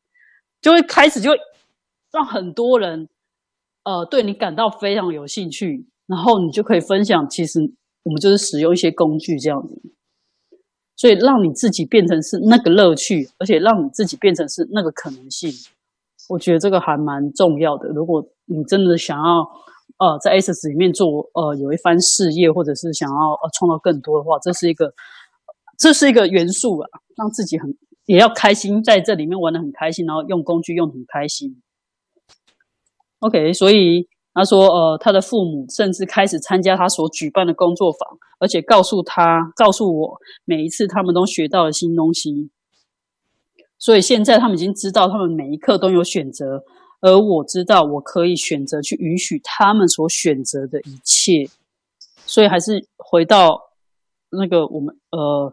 [0.60, 1.36] 就会开始就会
[2.12, 3.08] 让很多人
[3.84, 7.60] 呃对你感到非常有兴趣，然后你就可以分享，其实
[8.02, 9.82] 我们就是使用一些工具这样子，
[10.96, 15.50] 所以让你自己变成是那个乐趣，而且让你自己变成是那个可能性。
[16.30, 17.88] 我觉得这个还蛮重要的。
[17.90, 19.40] 如果你真的想要
[19.98, 24.90] 呃在 S 里面做呃有一番事业，或者是想要呃创造更多的话，这是一个
[25.78, 27.76] 这是一个元素啊，让自己很。
[28.06, 31.62] 也要开心，在这里面玩的很开心，然后用工具用很开心。
[33.20, 42.50] OK，所以他说，呃，他的父母甚至开始参加他所举办的工作坊，而且告诉他，告诉我，每一次他们都学到了新东西。
[43.78, 46.62] 所以现在他们已经知道，他们每一刻都有选择，
[47.00, 51.48] 而我知道，我可以选择去允许他们所选择的一切。
[52.26, 53.63] 所以还是回到
[54.38, 55.52] 那个我们，呃。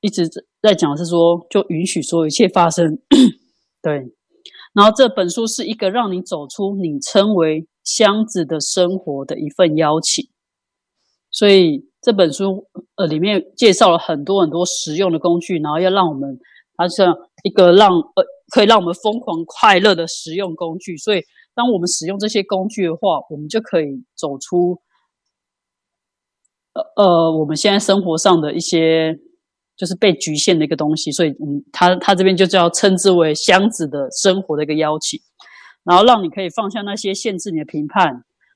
[0.00, 0.28] 一直
[0.60, 2.98] 在讲是说，就允许所有一切发生，
[3.80, 3.94] 对。
[4.74, 10.28] 然后这本书是一个让你走出你称为箱子的生活的一份邀请。
[11.30, 16.38] 所以这本书呃里面介绍了很多很多实用的工具，然后要让我们
[16.76, 18.22] 它像一个让呃
[18.54, 20.98] 可以让我们疯狂快乐的实用工具。
[20.98, 21.22] 所以
[21.54, 24.78] 当我们使用这些工具的话，我们就可以走出
[26.74, 29.18] 呃呃我们现在生活上的一些。
[29.76, 35.18] 就是被局限的一个东西，所以嗯，他他这边就叫称之为箱子的生活的一个邀请，
[35.82, 38.06] 然后让你可以放下那些限制你的评判，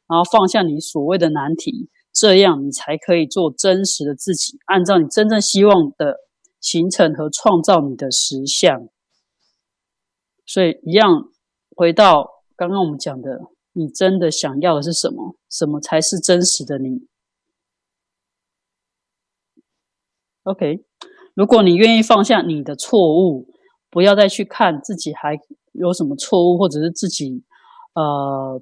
[0.07, 6.19] 然后放下你所谓的难题，这样你才可以做真实的自己，按照你真正希望的
[6.61, 8.87] 形成和创造你的实相。
[10.47, 11.25] 所以一样
[11.75, 13.41] 回到刚刚我们讲的，
[13.73, 15.35] 你真的想要的是什么？
[15.51, 17.09] 什么才是真实的你
[20.51, 20.85] ？OK。
[21.35, 23.47] 如果你愿意放下你的错误，
[23.91, 25.39] 不要再去看自己还
[25.71, 27.45] 有什么错误，或者是自己
[27.95, 28.61] 呃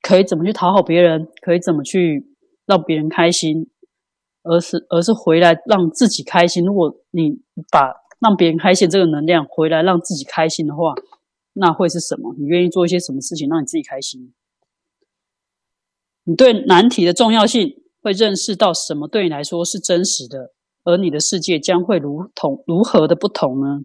[0.00, 2.24] 可以怎么去讨好别人，可以怎么去
[2.64, 3.68] 让别人开心，
[4.44, 6.64] 而是而是回来让自己开心。
[6.64, 7.40] 如果你
[7.72, 10.94] 把让别人开心这个能量回来让自己开心的话，
[11.54, 12.32] 那会是什么？
[12.38, 14.32] 你愿意做一些什么事情让你自己开心？
[16.22, 17.81] 你对难题的重要性。
[18.02, 20.52] 会认识到什么对你来说是真实的，
[20.84, 23.80] 而你的世界将会如同如何的不同呢？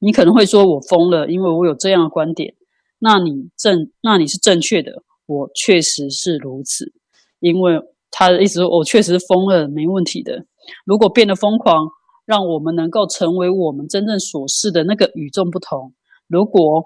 [0.00, 2.54] 你可能会说：“我疯了，因为我有这样的观点。”
[2.98, 5.02] 那你正，那你是正确的。
[5.26, 6.92] 我确实是如此，
[7.40, 10.44] 因为他的意思说：“我确实疯了，没问题的。”
[10.84, 11.88] 如果变得疯狂，
[12.26, 15.94] 让我们能够成为我们真正所示的那个与众不同。
[16.26, 16.84] 如果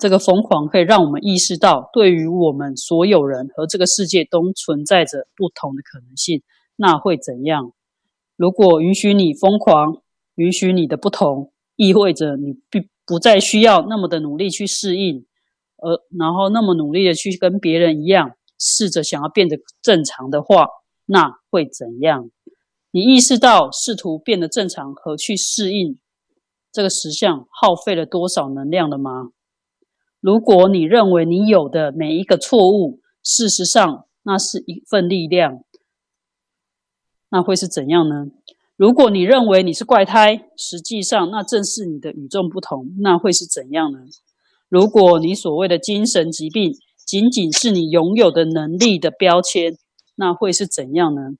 [0.00, 6.42] 这个疯狂可以让我们意识到，对于我们所有人和这个世界都存在着不同的可能性。
[6.74, 7.74] 那会怎样？
[8.36, 10.00] 如果允许你疯狂，
[10.36, 15.26] 允许你的不同，意味着你不不再需要那么的努力去适应，
[15.76, 20.66] 而然后那么努力的去跟别人一样，试着想要变得正常的话，
[21.04, 22.30] 那会怎样？
[22.90, 25.98] 你意识到试图变得正常和去适应
[26.72, 29.32] 这个实相耗费了多少能量了吗？
[30.20, 35.64] 如果你认为你有的每一个错误，事实上那是一份力量，
[37.30, 38.26] 那会是怎样呢？
[38.76, 44.00] 如果你认为你是怪胎，实际上那正是你的与众不同，那会是怎样呢？
[44.68, 46.72] 如果你所谓的精神疾病
[47.06, 49.76] 仅仅是你拥有的能力的标签，
[50.16, 51.32] 那会是怎样呢？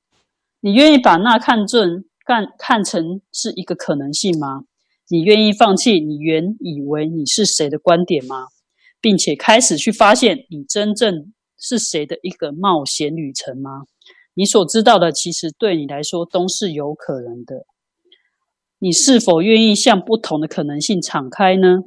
[0.61, 4.65] 你愿意把那看正看看成是一个可能性吗？
[5.09, 8.47] 你愿意放弃你原以为你是谁的观点吗？
[9.01, 13.83] 并且开始去发现你真正是谁的一个冒险旅程吗？
[14.35, 17.67] 你所知道的，其实对你来说都是有可能的。
[18.79, 21.81] 你是否愿意向不同的可能性敞开呢？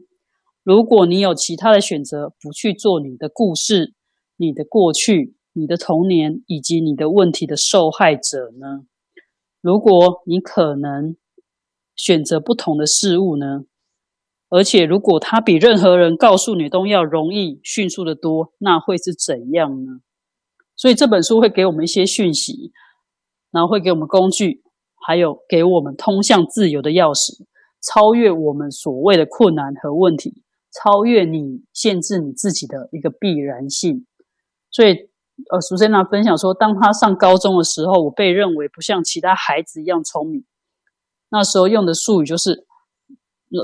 [0.63, 3.93] 如果你有其他的选择，不去做你的故事、
[4.37, 8.85] 你的过去、你的童年以及你的问题的受害者呢？
[9.61, 11.15] 如果你可能
[11.95, 13.63] 选择不同的事物呢？
[14.55, 19.93] 而且，如果他比任何人告诉你都要容易、迅速的多，那会是怎样呢？
[20.75, 22.71] 所以这本书会给我们一些讯息，
[23.49, 24.61] 然后会给我们工具，
[25.07, 27.31] 还有给我们通向自由的钥匙，
[27.81, 34.05] 超越我们所谓的困难和问题，超越你限制你自己的一个必然性。
[34.69, 35.09] 所以，
[35.51, 40.45] 呃，苏珊娜分享说，当他上高中的时候，我被认为不像其他孩子一样聪明。
[41.31, 42.67] 那时候用的术语就是。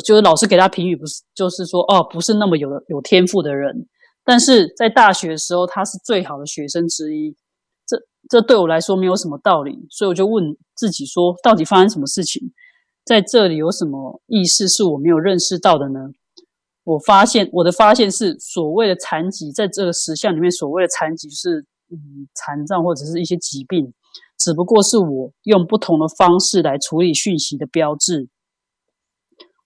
[0.03, 3.87] 就是老师给他评语，不是就是说哦，不是那么有有天赋的人，
[4.23, 7.35] 但是在大学的时候，他是最好的学生之一。
[7.87, 7.97] 这
[8.29, 12.51] 这对我来说没有什么道理，所以我就问自己说，到底发生什么事情？
[13.05, 15.99] 在这里有什么意识是我没有认识到的呢？
[16.83, 21.59] 我发现我的发现是，所谓的残疾，在这个实相里面，所谓的残疾是
[21.91, 23.91] 嗯残障或者是一些疾病，
[24.37, 28.27] 只不过是我用不同的方式来处理讯息的标志。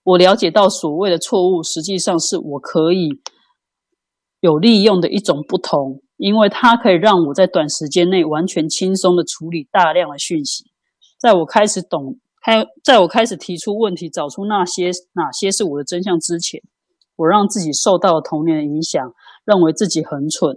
[0.04, 3.08] 我了解到所谓的错误，实际上是我可以
[4.40, 10.64] 有利用的一种不同，因为它可以让我在短时间内完全轻松的处理大量的讯息。
[11.18, 16.60] 在我开始懂，开在我开始提出问题，找出那些哪些是我的真相之前，
[17.16, 19.02] 我让自己受到了童年的影响，
[19.46, 20.54] 认为自己很蠢。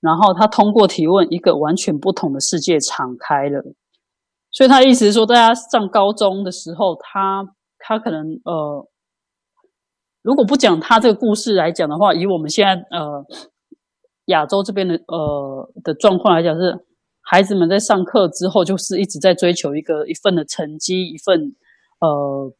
[0.00, 3.60] 然后他通过提问，一个完全不同的世界敞开了。
[4.52, 7.56] 所以他意思是说，大家上高中的时候，他。
[7.84, 8.88] 他可能呃，
[10.22, 13.26] 如果不讲他这个故事来讲的话，以我们现在呃
[14.26, 16.86] 亚洲这边的呃的状况来讲，是
[17.20, 21.56] 孩子们在上课之后，就是一直在追求一个一份的成绩，一份
[21.98, 22.52] 呃，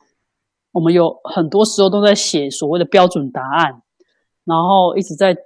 [0.72, 3.80] 我们有很多时候都在写所谓的标准答案，
[4.44, 5.36] 然后一直在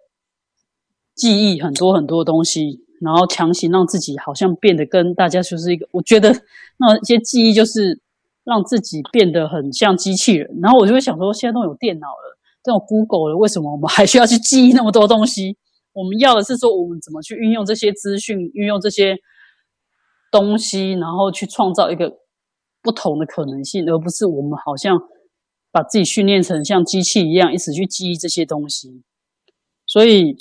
[1.14, 6.32] 记忆很多很多东西，然后强行让自己好像变得跟大家就是一个，我觉得
[6.78, 8.00] 那些记忆就是。
[8.46, 15.58] 让自己变得很像机器人，然后我就会想说，现在都有电脑了，这种 Google 了，为什么我们还需要去记忆那么多东西？
[15.92, 19.16] 我们要的是说，我们怎么去运用这些资讯，运用这些
[20.30, 22.08] 东西，然后去创造一个
[22.82, 24.96] 不同的可能性，而不是我们好像
[25.72, 29.02] 把自己训练成像机器一样，一直去记忆这些东西。
[29.86, 30.36] 所以，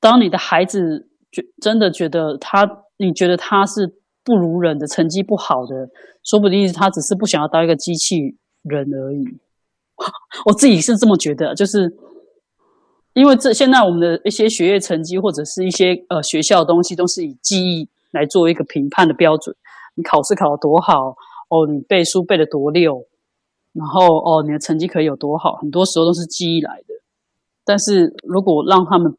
[0.00, 4.00] 当你的孩子觉真的觉得他，你觉得他是。
[4.24, 5.90] 不如人的成绩不好的，
[6.22, 9.22] 说不定他只是不想要当一个机器人而已。
[10.46, 11.94] 我自己是这么觉得，就是
[13.12, 19.54] 因为这现在我们的一些学业成绩或者是一些呃学校的东西，都是以记忆来做一个评判的标准。
[19.94, 21.14] 你考试考得多好
[21.50, 23.06] 哦，你背书背得多溜，
[23.72, 26.94] 然后哦你的成绩可以有多好，很多时候都是记忆来的。
[27.64, 29.12] 但是如果让他们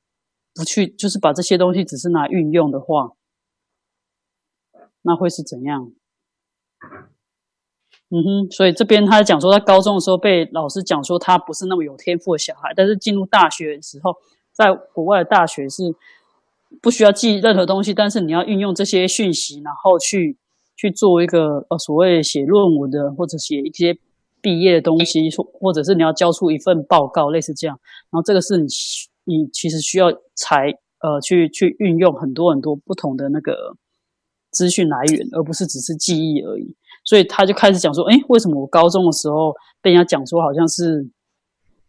[0.53, 3.12] 不去，就是把这些东西只是拿运用的话。
[5.06, 5.91] 那会是怎样？
[8.10, 14.16] 嗯哼，所以这边他讲说，他高中的时候被老师讲说他不是那么有天赋的小孩，但是进入大学的时候，
[14.51, 15.84] 在国外的大学是
[16.82, 20.38] 不需要记任何东西，但是你要运用这些讯息，然后去
[20.76, 23.97] 去做一个呃所谓写论文的，或者写一些
[24.41, 27.80] 毕业的东西，或或者是你要交出一份报告，类似这样。
[28.12, 28.68] 然后这个是你
[29.24, 33.76] 你其实需要才呃去去运用很多很多不同的那个。
[34.56, 36.76] 资讯来源，而不是只是记忆而已。
[37.03, 41.08] 所以他就开始讲说：“哎，为什么我高中的时候被人家讲说好像是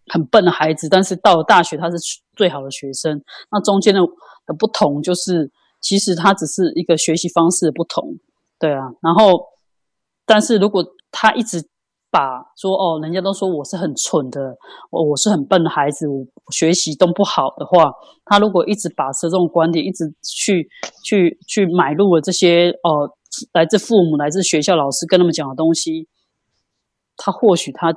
[0.08, 1.96] 很笨的孩子，但是到了大学他是
[2.34, 3.22] 最好的学生？
[3.50, 4.00] 那中间的
[4.46, 5.50] 的不同就是，
[5.80, 8.18] 其实他只是一个学习方式的不同，
[8.58, 8.90] 对啊。
[9.00, 9.42] 然后，
[10.26, 11.64] 但是如果他一直……
[12.16, 14.40] 把说哦，人家都说我是很蠢的，
[14.90, 17.92] 我我是很笨的孩子，我学习都不好的话，
[18.24, 20.66] 他如果一直把持这种观点，一直去
[21.04, 23.12] 去去买入了这些哦，
[23.52, 26.08] 来自父母、来自学校老师跟他们讲的东西，
[27.18, 27.92] 他或许他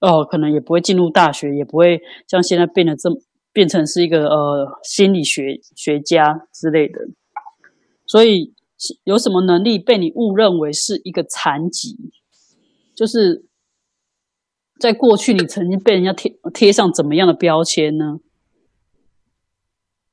[0.00, 1.98] 哦，可能也不会进入大学，也不会
[2.28, 3.16] 像现在变得这么
[3.54, 7.00] 变成是一个呃心理学学家之类的。
[8.06, 8.52] 所以
[9.04, 11.96] 有什么能力被你误认为是一个残疾？
[12.96, 13.44] 就是
[14.80, 18.20] 在过去，你曾经被人家贴贴上怎么样的标签呢？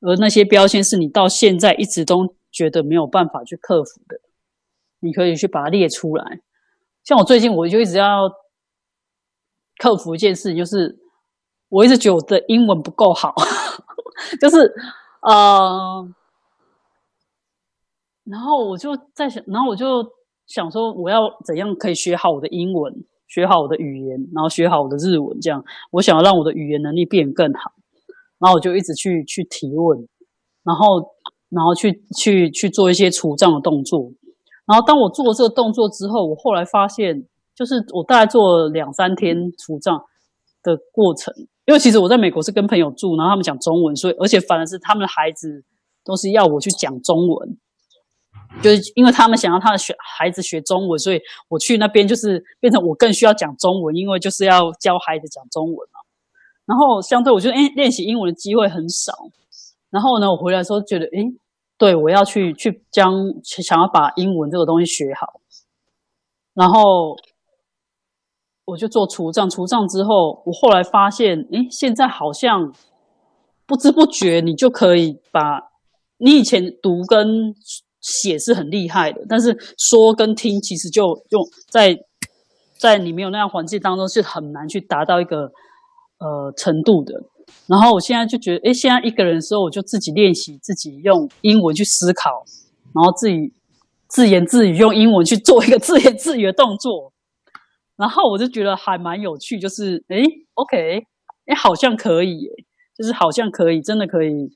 [0.02, 4.20] 而那些标签是你到现在一直都觉得没有办法去克服的，
[5.00, 6.42] 你可以去把它列出来。
[7.06, 8.30] 像我最近，我就一直要
[9.78, 11.00] 克服一件事情，就是
[11.70, 13.34] 我一直觉得我的英文不够好，
[14.42, 14.70] 就是
[15.22, 16.06] 呃，
[18.26, 20.06] 然后我就在想，然后我就。
[20.54, 22.94] 想说我要怎样可以学好我的英文，
[23.28, 27.72] 学好我的语言，然后学好我的日文，这样我想要让我的语言能力变更好，
[28.38, 30.08] 然后我就一直去去提问，
[30.64, 31.10] 然后
[31.50, 34.12] 然后去去去做一些除障的动作，
[34.68, 37.26] 然后当我做了这个动作之后，我后来发现，
[37.56, 40.00] 就是我大概做了两三天除障
[40.62, 41.34] 的过程，
[41.66, 45.66] 因为其实我在美国是跟朋友住，然后他们讲中文，所以而且反而是他们的孩子
[46.06, 47.58] 都是要我去讲中文。
[48.62, 56.00] 就是因为他们想要他的学孩子学中文，所以我去那边就是变成我更需要讲中文，因为就是要教孩子讲中文嘛。
[56.66, 59.14] 然后相对我觉得，哎，练习英文的机会很少。
[59.90, 61.20] 然后呢，我回来的时候觉得，哎，
[61.78, 65.42] 对我要去去将想要把英文这个东西学好。
[66.54, 67.18] 然后
[68.66, 72.74] 我就做除障，除障之后，我后来发现，哎，现在好像
[73.66, 75.72] 不知不觉你就可以把
[76.18, 77.54] 你以前读跟
[78.04, 81.98] 写是很厉害的，但是说跟听其实就用在
[82.78, 85.50] 在你没有那样环境当中是很难去达到一个
[86.20, 87.14] 呃程度的。
[87.68, 92.44] 然后我现在就觉得，哎，现在一个人的时候，我就自己练习自己用英文去思考，
[92.94, 93.54] 然后自己
[94.08, 97.14] 自言自语用英文去做一个自言自语的动作，
[97.96, 100.22] 然后我就觉得还蛮有趣，就是哎
[100.56, 101.06] ，OK，
[101.46, 102.50] 哎，好像可以，
[102.98, 104.50] 就是好像可以，真的可以。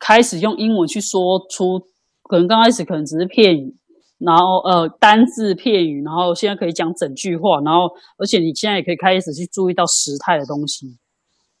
[0.00, 1.78] 开始用英文去说出，
[2.22, 3.76] 可能刚开始可能只是片语，
[4.16, 10.96] 然后呃单字片语，然后现在可以讲整句话，然后而且你现在也可以开始去注意到时态的东西，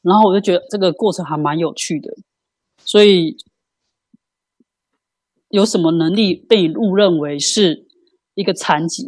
[0.00, 2.10] 然后我就觉得这个过程还蛮有趣的。
[2.82, 3.36] 所以
[5.50, 7.86] 有什么能力被你误认为是
[8.34, 9.06] 一个残疾？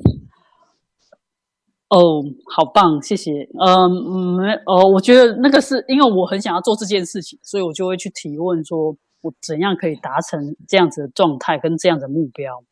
[1.88, 2.22] 哦，
[2.54, 3.48] 好棒，谢谢。
[3.58, 3.90] 嗯，
[4.36, 8.94] 没哦，我觉得那个是因为我很想要做这件事情，所以我就会去提问说。
[9.22, 12.62] 我怎样可以达成这样子的状态跟这样的目标？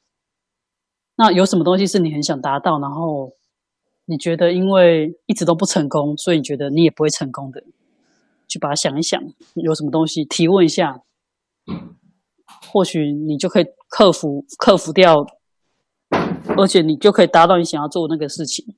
[1.17, 3.33] 那有什么东西是你很想达到，然后
[4.07, 7.63] 你觉得因为一直都不成功，所以你觉得你也不会成功的？
[8.49, 9.23] 去把它想一想，
[9.55, 11.03] 有什么东西提问一下，
[12.73, 15.25] 或许你就可以克服克服掉，
[16.57, 18.75] 而且你就可以达到你想要做那个事情。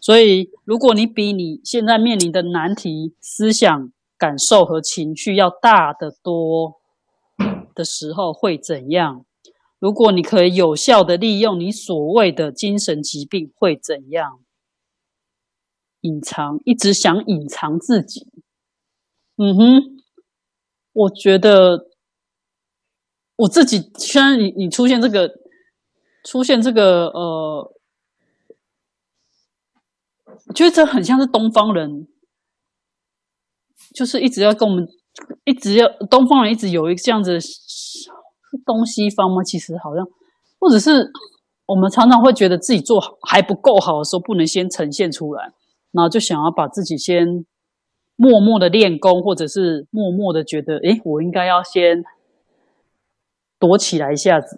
[0.00, 6.80] 所以，如果你比你现在面临的难题、思想、感受和情绪要大得多。
[7.74, 9.26] 的时候会怎样？
[9.78, 14.40] 如果你可以有效的利用你所谓的精神疾病，会怎样？
[16.00, 18.26] 隐藏，一直想隐藏自己。
[19.36, 19.82] 嗯哼，
[20.92, 21.90] 我觉得
[23.36, 25.30] 我自己，虽然你你出现这个，
[26.24, 27.74] 出现这个，呃，
[30.46, 32.08] 我觉得这很像是东方人，
[33.94, 34.88] 就是一直要跟我们。
[35.44, 37.38] 一直要东方人一直有一个这样子，
[38.64, 39.42] 东西方吗？
[39.42, 40.06] 其实好像，
[40.58, 41.10] 或者是
[41.66, 45.52] 我们常常会觉得自己做还不够好的时候，不能先呈现出来，
[45.92, 47.46] 然后就想要把自己先
[48.16, 52.04] 默默的练功，或者是默默的觉得，诶，我应该要先
[53.58, 54.56] 躲起来一下子。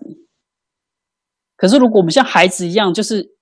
[1.57, 3.35] 可是如果我们像孩子一样，就是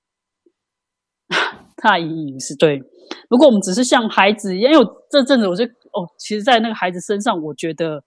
[1.76, 2.82] 太隐隐是对。
[3.28, 5.64] 如果我们只是像孩子一样，因为这阵子我就。
[5.94, 8.02] 哦，其实，在那个孩子身上，我觉得，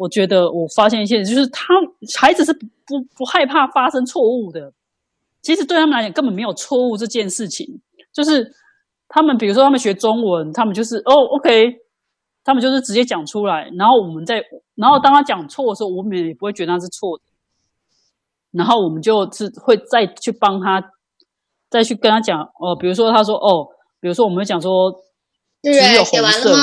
[0.00, 1.74] 我觉得我发现一些，就是他
[2.18, 4.72] 孩子是不不不害怕发生错误的。
[5.42, 7.66] 其实对他们来讲，根本没有错误这件事情。
[8.10, 8.50] 就是
[9.08, 11.76] 他们，比如说他们学中文，他们就是哦，OK，
[12.42, 13.70] 他们就是直接讲出来。
[13.76, 14.42] 然后我们在，
[14.74, 17.24] 然后当他讲错的时候，我们也不会觉得他是错的。
[18.52, 20.82] 然后我们就是会再去帮他，
[21.68, 23.68] 再去跟他讲哦，比如说他说哦，
[24.00, 24.90] 比如说我们讲说，
[25.62, 26.56] 只有红色。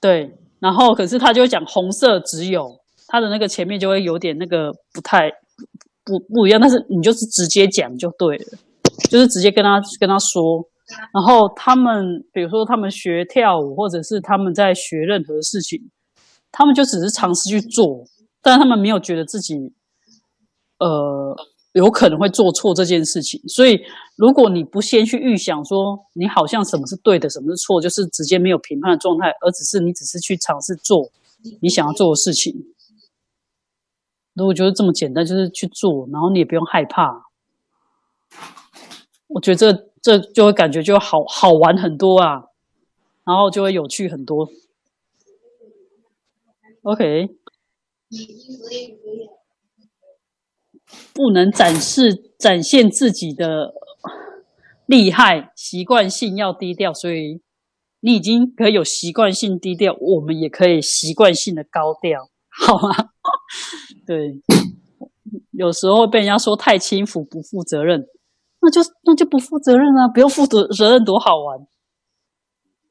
[0.00, 2.70] 对，然后可是他就会讲红色只有
[3.08, 5.28] 他的那个前面就会有点那个不太
[6.04, 8.44] 不不一样，但是你就是直接讲就对了，
[9.10, 10.64] 就是直接跟他跟他说。
[11.12, 15.90] 然后他们比如说他们学跳舞，或者是他们在学任何事情，
[16.52, 18.04] 他们就只是尝试去做，
[18.40, 19.72] 但他们没有觉得自己
[20.78, 21.36] 呃。
[21.72, 23.80] 有可能会做错这件事情，所以
[24.16, 31.10] 如果你不先去预想说你好像什么是对的，什么是错，就是直接没有评判的状态，而只是你只是去尝试做
[31.60, 32.54] 你想要做的事情。
[34.34, 37.24] 如果觉得这么简单，就是去做，然后你也不用害怕，
[39.28, 42.44] 我觉得这这就会感觉就好好玩很多啊，
[43.24, 44.48] 然后就会有趣很多。
[46.82, 47.28] OK。
[51.12, 53.72] 不能展示、展现自己的
[54.86, 57.40] 厉害，习惯性要低调，所以
[58.00, 62.94] 你已经可以有习惯性低调，我们也可以习惯性的高调，好吗？
[64.06, 64.40] 对，
[65.52, 68.06] 有时候被人家说太轻浮、不负责任，
[68.60, 71.58] 那就那就不负责任啊，不用负责责任多好玩。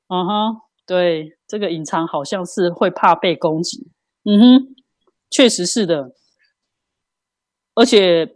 [0.08, 3.88] 嗯哼，对，这个隐藏好像是会怕被攻击，
[4.26, 4.76] 嗯哼，
[5.30, 6.12] 确实是的。
[7.76, 8.28] 而且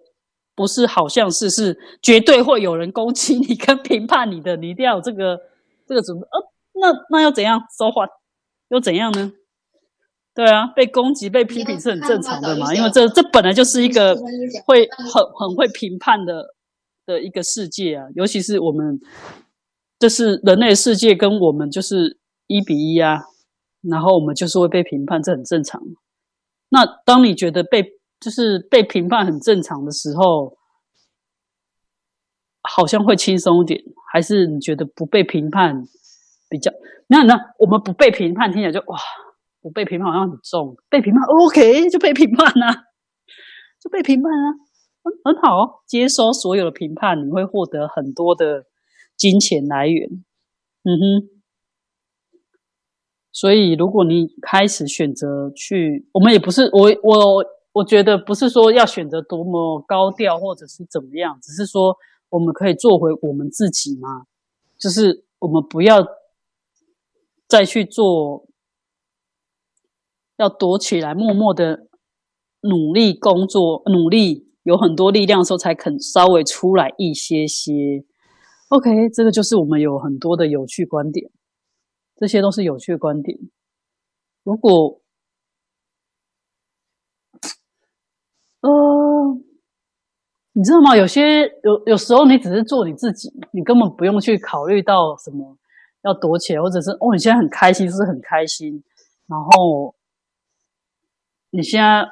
[0.55, 5.39] 不是好像是是绝对会有人攻击你跟评判你的，你一定要有这个
[5.87, 6.25] 这个准备。
[6.31, 6.39] 呃，
[6.81, 8.07] 那那要怎样说话？
[8.69, 9.31] 又怎样呢？
[10.33, 14.13] 对啊，被攻击被批评是很正常的嘛，因为这这本来就是一个
[14.65, 16.43] 会很很会评判的
[17.05, 18.99] 的一个世界啊，尤其是我们
[19.97, 23.21] 这是人类世界，跟我们就是一比一啊，
[23.89, 25.81] 然后我们就是会被评判，这很正常。
[26.67, 27.83] 那当你觉得被
[28.19, 30.57] 就是被评判很正常的时候，
[32.61, 35.83] 好像会轻松一点，还是你觉得不被评判
[36.49, 36.71] 比较？
[37.07, 38.97] 那那我们不被评判，听起来就哇
[39.61, 42.85] 我被评判好像很重，被评判 OK 就被评判啊，
[43.79, 44.53] 就被评判啊，
[45.03, 48.65] 很很好，接收所有的评判，你会获得很多的
[49.15, 50.09] 金钱来源。
[50.83, 51.29] 嗯哼，
[53.31, 57.45] 所以如果你开始选择去，我们也不是我我
[57.75, 61.95] 我觉得不是说要选择多么高调或者是怎么样，只是说
[62.29, 64.25] 我们可以做回我们自己嘛，
[64.77, 65.97] 就是我们不要
[67.47, 68.47] 再去做。
[70.37, 71.87] 要躲起来，默默的
[72.59, 78.03] 努力工作，努力有很多力量的时候，才肯稍微出来一些些。
[78.67, 81.31] OK，这个就是我们有很多的有趣观点，
[82.17, 83.39] 这些都是有趣的观点。
[84.43, 84.99] 如果，
[88.59, 88.69] 呃，
[90.55, 90.95] 你知道吗？
[90.95, 95.55] 有些有有时候，你只是做你自己，你根本不用去考虑到什么
[96.03, 98.83] 要躲起来，或者是哦，你现在很开心，是很开心，
[99.27, 99.93] 然后。
[101.51, 102.05] 你现在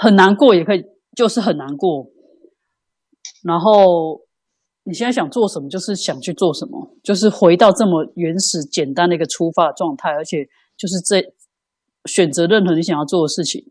[0.00, 0.82] 很难过，也可以，
[1.14, 2.06] 就是很难过。
[3.44, 4.18] 然后
[4.84, 11.22] 你现在想做什么，就是想去做什么，就是回到这么原始、简单的一个出发状态，而且就是这
[12.06, 13.62] 选择任何你想要做的事情。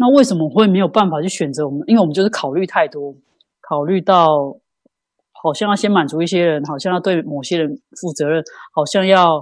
[0.00, 1.84] 那为什么会没有办法去选择我们？
[1.86, 3.14] 因为我们就是考虑太多，
[3.60, 4.58] 考虑到
[5.32, 7.68] 好像要先满足一些人，好像要对某些人
[8.00, 8.42] 负责任，
[8.72, 9.40] 好像要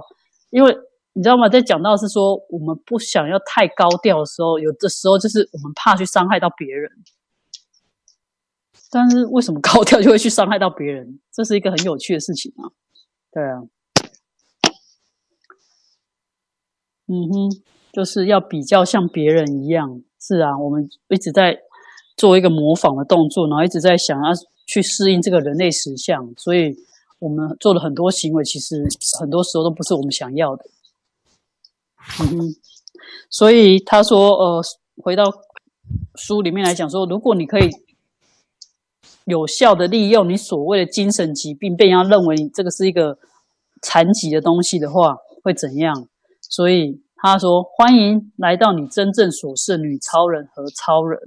[0.49, 0.77] 因为。
[1.13, 1.49] 你知道吗？
[1.49, 6.89] 在讲到是说，我们不想要太高调的时候，有的时候就是我们怕去伤害到别人。
[8.91, 11.19] 但是为什么高调就会去伤害到别人？
[11.33, 12.71] 这是一个很有趣的事情啊。
[13.33, 13.63] 对啊，
[17.07, 17.49] 嗯哼，
[17.91, 20.01] 就是要比较像别人一样。
[20.19, 21.57] 是啊，我们一直在
[22.17, 24.31] 做一个模仿的动作，然后一直在想要
[24.65, 26.75] 去适应这个人类实相，所以
[27.19, 28.85] 我们做了很多行为，其实
[29.19, 30.65] 很多时候都不是我们想要的。
[32.21, 32.55] 嗯，
[33.29, 34.63] 所以他说，呃，
[35.01, 35.31] 回到
[36.15, 37.69] 书里面来讲说，如果你可以
[39.25, 43.17] 有效的利用你所谓的精神疾病，被人家认为你这个是一个
[43.81, 46.07] 残疾的东西的话，会怎样？
[46.41, 51.19] 所以他说，欢迎来到你真正所是女超人和超人。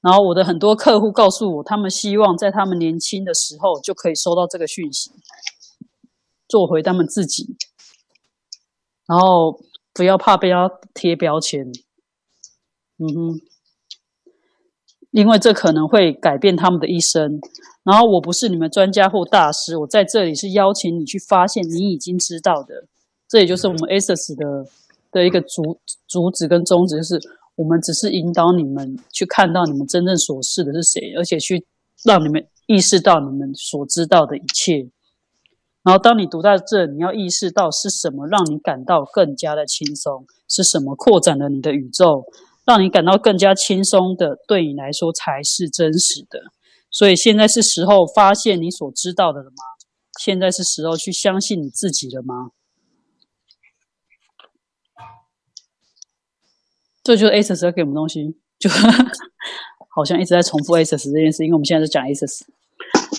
[0.00, 5.12] 然后我的很多客户告诉我，他们希望在他们年轻的时候就可以收到这个讯息，
[6.48, 7.56] 做回他们自己。
[9.06, 9.60] 然后
[9.94, 11.64] 不要怕被他贴标签，
[12.98, 13.40] 嗯哼，
[15.12, 17.38] 因为这可能会改变他们的一生。
[17.84, 22.88] 然后我不是你们专家或大师，我在这里是邀请你去发现你已经知道的。
[23.32, 24.70] 这也就是我们 ASUS 的
[25.10, 27.18] 的一个主主旨跟宗旨，就是
[27.56, 31.64] 我们只是引导你们去看到你们真正所示的是谁，而且去
[32.04, 34.86] 让你们意识到你们所知道的一切。
[35.82, 42.24] 然后，当你读到这，你要意识到是什么让你感到更加的轻松，是什么扩展了你的宇宙，
[42.66, 46.38] 让你感到更加轻松的，对你来说才是真实的。
[46.90, 49.64] 所以，现在是时候发现你所知道的了吗？
[50.20, 52.50] 现在是时候去相信你自己了吗？
[57.02, 58.70] 这就是 A S 要给我们东西，就
[59.94, 62.46] 好像一直在重复 A S S 这件事，因为我们现在在讲 A S S。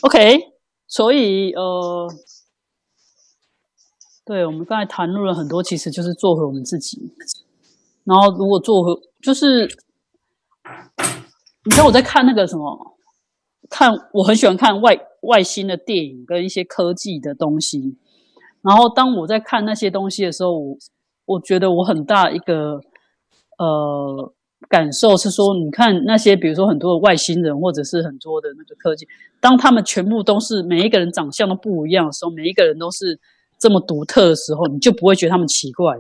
[0.01, 0.39] OK，
[0.88, 2.07] 所以呃。
[4.25, 7.11] 对，我们刚才谈论了很多，其实就是做回我们自己。
[8.05, 9.65] 然后，如果做回，就是
[11.65, 12.95] 你知道我在看那个什么，
[13.69, 17.97] 看我很喜欢看外外星的电影跟一些科技的东西。
[18.61, 20.77] 然后，当我在看那些东西的时候，我
[21.25, 22.79] 我觉得我很大一个
[23.64, 24.34] 呃
[24.68, 29.07] 感受是说，你看那些比如说很多的外星人，或者是很多的那个科技，
[29.39, 33.20] 当他们全部都是每一个人长相都不一样的时候，每一个人都是。
[33.59, 35.95] 这么独特的时候，你就不会觉得他们奇怪。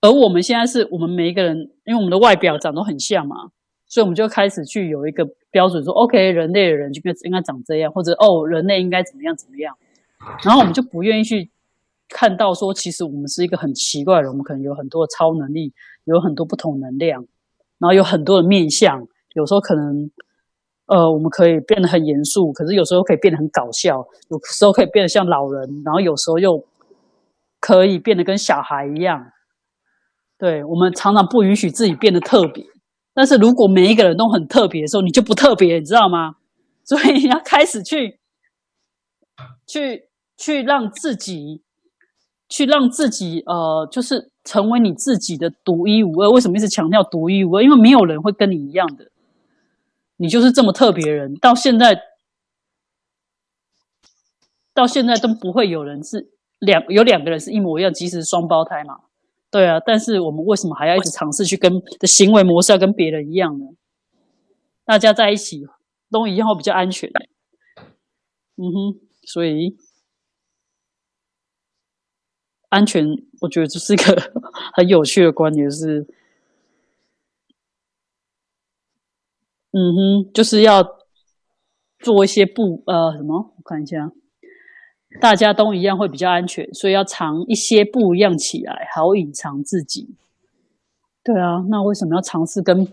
[0.00, 3.50] 而我们现在是我们每一个人，因为我们的外表长得很像嘛，
[3.88, 9.76] 所以我们就开始去有一个标准，说 OK，人类的人就应该应该长这样，或者哦，人类应该怎么样怎么样。
[10.44, 11.50] 然后我们就不愿意去
[12.08, 15.72] 看到说，其实我们是一个很奇怪的人，我们可能有很多超能力，
[16.04, 17.26] 有很多不同能量，
[17.78, 20.10] 然后有很多的面相，有时候可能。
[20.86, 26.62] 呃，我们可以变得很严肃，可是有时候可以变得很搞笑，有时候可以变得像老人，然后有时候又
[27.58, 29.32] 可以变得跟小孩一样。
[30.36, 32.62] 对我们常常不允许自己变得特别，
[33.14, 36.34] 但是如果每一个人都很特别的时候，你就不特别，你知道吗？
[36.84, 38.20] 所以你要开始去
[39.66, 41.62] 去去让自己
[42.50, 46.30] 去让自己呃，就是成为你自己的独一无二。
[46.30, 47.62] 为什么一直强调独一无二？
[47.62, 49.10] 因为没有人会跟你一样的。
[50.16, 52.00] 你就是这么特别人，到现在，
[54.72, 56.30] 到现在都不会有人是
[56.60, 59.00] 两有两个人是一模一样，即使是双胞胎嘛，
[59.50, 59.80] 对啊。
[59.84, 63.66] 但是我们为什么还要一直尝试去跟的行为模式要跟别人一样呢？
[64.84, 65.66] 大家在一起
[66.10, 67.10] 都一样会比较安全。
[68.56, 69.76] 嗯哼，所以
[72.74, 73.06] 安全，
[73.40, 74.32] 我觉得这是一个
[74.74, 76.06] 很有趣的观点，是，
[79.70, 80.84] 嗯哼，就是要
[82.00, 84.10] 做一些不呃什么，我看一下。
[85.20, 90.16] 大家都一样会比较安全，所以要藏一些不一样起来，好隐藏自己。
[91.22, 92.92] 对啊，那为什么要尝试跟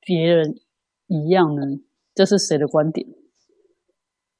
[0.00, 0.58] 别人
[1.08, 1.62] 一样呢？
[2.14, 3.06] 这是谁的观点？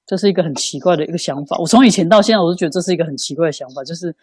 [0.06, 1.58] 这是一个很奇怪的一个想法。
[1.58, 4.14] 我从以前到现在，我都觉得这是一个很奇怪的想法，就是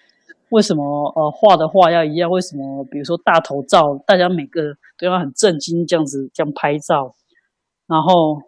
[0.50, 0.84] 为什么
[1.16, 2.30] 呃画的画要一样？
[2.32, 7.14] 为什么比如说大头照，大家每个都要很震惊这样子这样拍照？
[7.88, 8.42] 然后，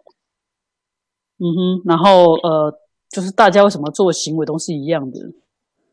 [1.38, 2.80] 嗯哼，然后呃。
[3.08, 5.18] 就是大家为什么做的行为都是一样的？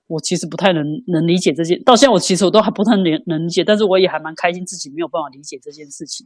[0.08, 1.82] 我其实不太能能理解这件。
[1.84, 6.26] 到现在我其实我都还不太能能理解，但是我也还蛮开心自己没有办法理解这件事情。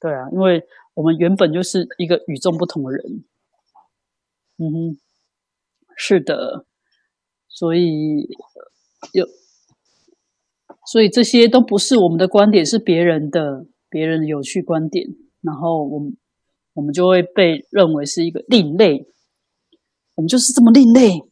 [0.00, 0.60] 对啊，因为
[0.94, 3.24] 我们原本就是一个与众不同的人。
[4.62, 4.98] 嗯哼，
[5.96, 6.66] 是的，
[7.48, 8.28] 所以
[9.14, 9.26] 有，
[10.92, 15.06] 所以这些都不是我们的观点，是别人的别人的有趣观点，
[15.40, 16.14] 然后我们
[16.74, 19.06] 我们就会被认为是一个另类。
[20.16, 21.22] 我们就是这么另类。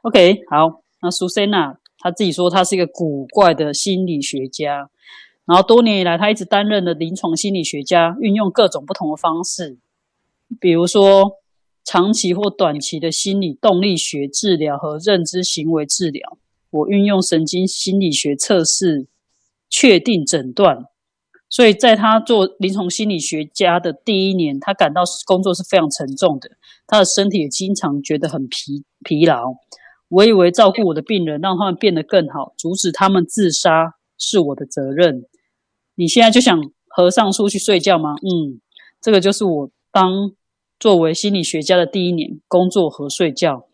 [0.00, 4.88] OK，好，那苏珊娜她自己说，她是一个古怪的心理学家，
[5.44, 9.78] 然后多年以来，她一直担任的临床心理学家，运用各种不同的方式，
[10.58, 11.32] 比如说
[11.88, 16.36] 长期或短期的心理动力学治疗和认知行为治疗。
[16.68, 19.06] 我运用神经心理学测试
[19.70, 20.84] 确定诊断。
[21.48, 26.50] 所以在他做临床心理学家的第一年，他感到工作是非常沉重的，
[26.86, 29.54] 他的身体也经常觉得很疲疲劳。
[30.10, 35.24] 我以为照顾我的病人，让他们变得更好，阻止他们自杀是我的责任。
[35.94, 38.14] 你现在就想合上书去睡觉吗？
[38.16, 38.60] 嗯，
[39.00, 40.30] 这个就是我当
[40.78, 43.64] 作为心理学家的第一年，工作和睡觉。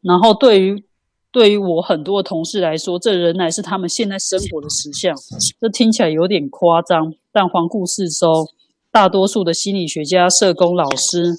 [0.00, 0.84] 然后对于。
[1.32, 5.14] 对于我很多的同事来说，这仍然是他们现在生活的实相。
[5.60, 8.46] 这听起来有点夸张，但环顾四周，
[8.90, 11.34] 大多数的心理学家、社工、老师、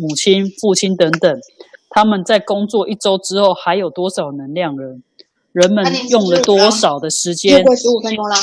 [0.00, 1.38] 母亲、父亲等等，
[1.90, 5.04] 他们在工作一周之后还有多少能量人？
[5.52, 7.62] 人们用了多少的时间？
[7.62, 8.34] 过十五分钟了。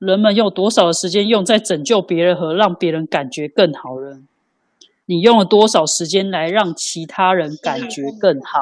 [0.00, 4.22] 人们用多少的时间用在拯救别人和让别人感觉更好呢？
[5.04, 8.60] 你用了多少时间来让其他人感觉更好？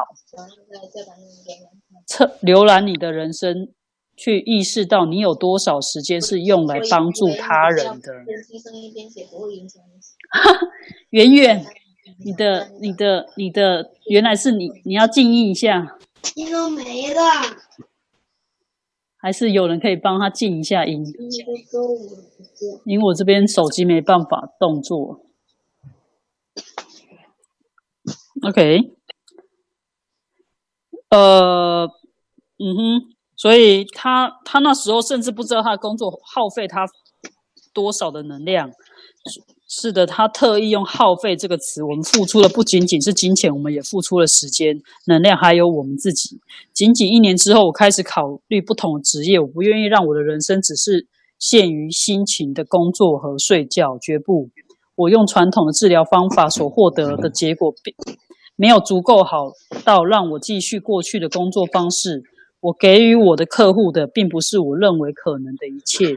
[2.07, 3.69] 测浏览你的人生，
[4.17, 8.13] 去意识到你有多少时间是用来帮助他人的。
[11.11, 11.65] 圆圆，
[12.25, 15.99] 你的、你的、你的，原来是你，你要静音一下。
[16.35, 17.21] 音都没了。
[19.21, 21.05] 还是有人可以帮他静一下音？
[22.85, 25.25] 因为我这边手机没办法动作。
[28.43, 28.93] OK，
[31.11, 31.91] 呃，
[32.59, 36.87] 嗯哼，所以他他那时候甚至不知道他的工作耗费他
[37.73, 38.71] 多少的能量。
[39.71, 41.83] 是的，他特意用“耗费”这个词。
[41.83, 46.41] 我们付出的不仅仅是金钱，我们也付出了时间、能量，还有我们自己。
[46.73, 49.39] 仅仅一年之后，我开始考虑不同的职业。
[49.39, 51.07] 我不愿意让我的人生只是
[51.39, 54.49] 限于辛勤的工作和睡觉，绝不。
[54.97, 57.95] 我用传统的治疗方法所获得的结果，并
[58.57, 59.53] 没有足够好
[59.85, 62.23] 到让我继续过去的工作方式。
[62.61, 66.17] 我给予我的客户的，并不是我认为可能的一切。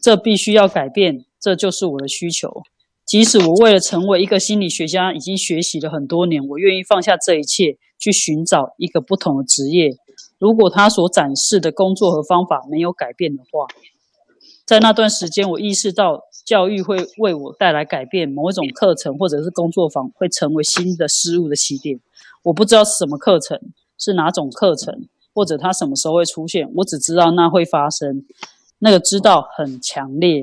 [0.00, 2.62] 这必须要改变，这就是我的需求。
[3.06, 9.96] 即使我为了成为一个心理学家，已经学习了很多年，我愿意放下这一切，去寻找一个不同的职业。
[10.38, 13.66] 如果他所展示的工作和方法没有改变的话，
[14.66, 16.24] 在那段时间，我意识到。
[16.48, 22.00] 教育会为我带来改变，某一种课程或者是工作坊会成为新的事物的起点。
[22.42, 23.60] 我不知道是什么课程，
[23.98, 24.94] 是哪种课程，
[25.34, 26.66] 或者它什么时候会出现。
[26.76, 28.24] 我只知道那会发生，
[28.78, 30.42] 那个知道很强烈。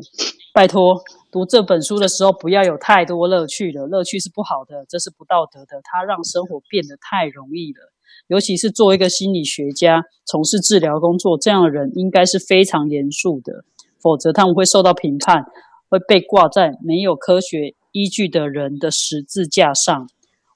[0.56, 1.04] 拜托，
[1.34, 7.92] 读这本书的时候不要有太多乐趣了，乐趣是不好的，这是不道德的，它让生活变得太容易了。
[8.28, 13.66] 尤其是作为一个心理学家，从事治疗工作，这样的人应该是非常严肃的，
[14.02, 15.44] 否则他们会受到评判。
[15.90, 20.10] 会被挂在没有科学依据的人的十字架上。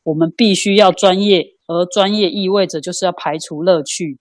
[0.03, 4.17] 我们必须要专业，而专业意味着就是要排除乐趣。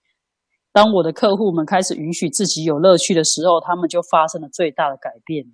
[0.71, 5.45] 当我的客户们开始允许自己有乐趣的时候，他们就发生了最大的改变。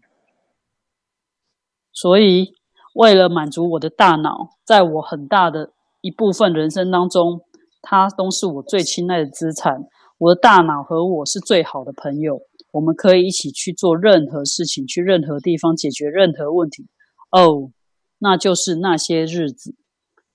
[1.95, 2.53] 所以，
[2.93, 5.71] 为了满足我的大脑，在我很大的
[6.01, 7.41] 一部分人生当中，
[7.81, 9.85] 它都是我最亲爱的资产。
[10.17, 12.41] 我的大脑和我是最好的朋友，
[12.71, 16.85] 我们可以一起去做任何事情，去任何地方解决任何问题。
[17.31, 17.71] 哦，
[18.19, 19.73] 那就是那些日子。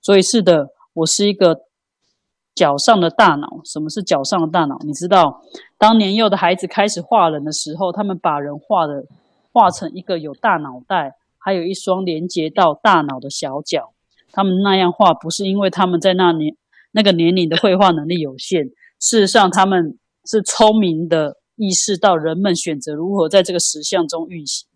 [0.01, 1.61] 所以是的，我是一个
[2.55, 3.61] 脚上的大脑。
[3.65, 4.79] 什么是脚上的大脑？
[4.83, 5.41] 你知道，
[5.77, 9.05] 当年幼的孩子开始画人的时候，他们把人画的
[9.51, 13.93] 画成一个有大脑袋，还有一双连接到大脑的小脚。
[14.31, 16.55] 他们那样画，不是因为他们在那年
[16.91, 18.67] 那个年龄的绘画能力有限。
[18.99, 24.67] 事实上，他们是聪明的，意识到人们选择如何在这个实像中运行，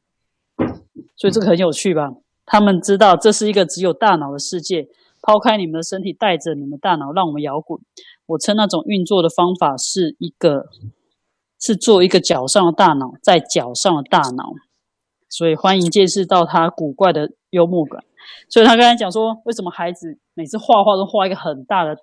[1.16, 2.11] 所以这个很有趣吧？
[2.45, 4.88] 他们知道这是一个只有大脑的世界，
[5.22, 7.80] 抛开你们的身体，带着你们大脑，让我们摇滚。
[8.26, 10.66] 我称那种运作的方法是一个，
[11.59, 14.51] 是做一个脚上的大脑，在脚上的大脑。
[15.36, 18.04] 所以欢迎见识到他古怪的幽默感。
[18.50, 21.98] 所以他刚才讲说，为什么孩子每次画画都画一个很大的？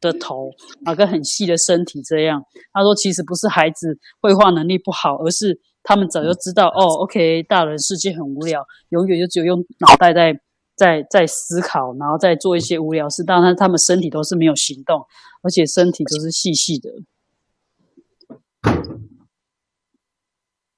[0.00, 0.50] 的头
[0.84, 2.44] 啊，跟很细的身体这样。
[2.74, 10.38] 他说，其实不是孩子绘画能力不好，而是他们早就知道哦，OK，大人世界很无聊，永远就只有用脑袋在
[10.76, 13.24] 在在思考，然后再做一些无聊事。
[13.24, 15.00] 当然，他们身体都是没有行动，
[15.40, 16.90] 而且身体都是细细的。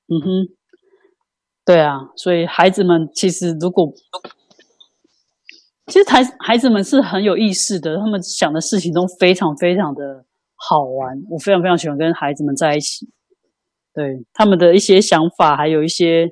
[0.07, 0.56] 嗯哼，
[1.67, 3.93] 对啊，所以孩子们其实如果。
[5.89, 10.25] 其实孩孩子们是很有意识的，他们想的事情都非常非常的
[10.57, 11.23] 好玩。
[11.31, 13.09] 我非常非常喜欢跟孩子们在一起，
[13.95, 16.29] 对他们的一些想法，还有一些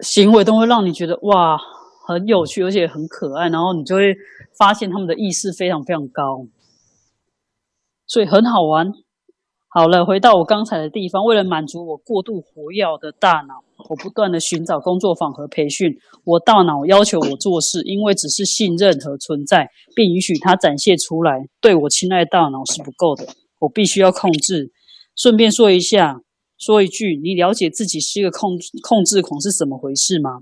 [0.00, 1.58] 行为，都会让你觉得哇，
[2.06, 3.50] 很有趣，而且很可爱。
[3.50, 4.16] 然后你就会
[4.58, 6.46] 发现他们的意识非常非常高，
[8.06, 8.90] 所以很好玩。
[9.76, 11.24] 好了，回到我刚才的地方。
[11.24, 13.54] 为了满足我过度活跃的大脑，
[13.90, 15.98] 我不断的寻找工作坊和培训。
[16.22, 21.48] 我大脑要求我做事，因为只是信任和存在，并允许它展现出来。
[21.60, 23.26] 对我亲爱大脑是不够的，
[23.58, 24.70] 我必须要控制。
[25.16, 26.20] 顺便说一下，
[26.56, 30.38] 说一句，你了解自己是一个控控制狂是怎么回事吗？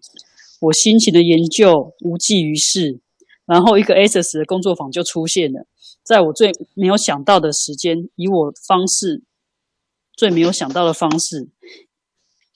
[0.61, 3.01] 我辛勤的研究无济于事，
[3.47, 5.65] 然后一个 S S 的工作坊就出现了。
[6.05, 9.23] 在我最没有想到的时间，以我方式
[10.17, 11.49] 最没有想到的方式，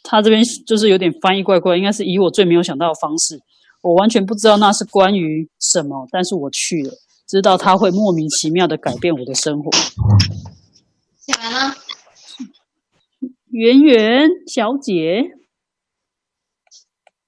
[0.03, 3.41] 他这边就是有点翻译怪怪，应该是以我最没有想到的方式，
[3.83, 6.93] 我完全不知道那是关于什么，但是我去了，
[7.27, 9.71] 知道他会莫名其妙的改变我的生活。
[11.19, 11.75] 写完了，
[13.51, 15.23] 圆圆小姐，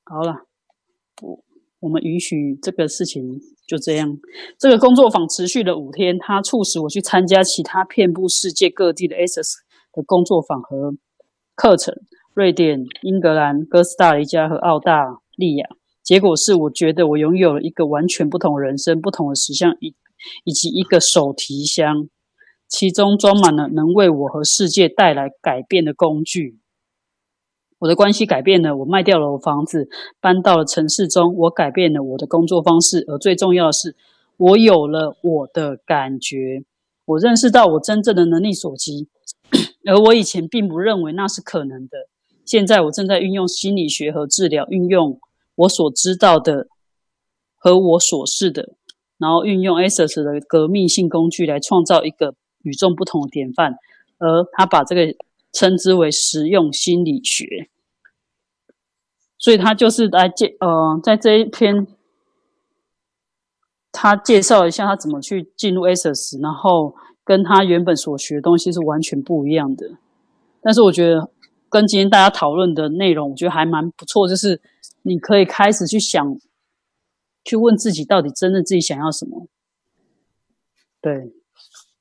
[0.05, 0.48] 好了，
[1.81, 3.41] 我们允许这个事情。
[3.69, 4.09] 就这样，
[4.59, 9.57] 这个工作坊持续了五天，它促使我去参加其他遍布世界各地的 ASUS
[9.93, 10.95] 的工作坊和
[11.55, 11.95] 课程，
[12.33, 15.67] 瑞典、英格兰、哥斯达黎加和澳大利亚。
[16.03, 19.95] 结果是，我觉得我拥有了一个完全不同人生、不同的实相，以
[20.45, 22.09] 以及一个手提箱，
[22.69, 26.59] 其中装满了能为我和世界带来改变的工具。
[27.79, 29.89] 我的关系改变了，我卖掉了我房子，
[30.21, 31.35] 搬到了城市中。
[31.37, 33.95] 我改变了我的工作方式，而最重要的是，
[34.37, 36.65] 我有了我的感觉。
[37.05, 39.07] 我认识到我真正的能力所及，
[39.87, 42.09] 而我以前并不认为那是可能的。
[42.45, 45.21] 现在我正在运用心理学和治疗，运用
[45.55, 46.67] 我所知道的
[47.57, 48.71] 和我所示的，
[49.19, 53.77] 然后运用 ASUS 的革命性工具来创造一个与众不同的典范。
[54.19, 55.15] 而他把这个。
[55.59, 57.69] 称之为实用心理学，
[59.39, 61.85] 所以他就是来介呃，在这一篇，
[63.91, 66.95] 他介绍一下他怎么去进入 ASUS，然后
[67.25, 69.99] 跟他原本所学的东西是完全不一样的。
[70.61, 71.29] 但是我觉得
[71.69, 74.61] 跟今天大家讨论的内容，我觉得还蛮不错，就是
[75.03, 76.39] 你可以开始去想，
[77.43, 79.49] 去问自己到底真的自己想要什么，
[81.01, 81.33] 对。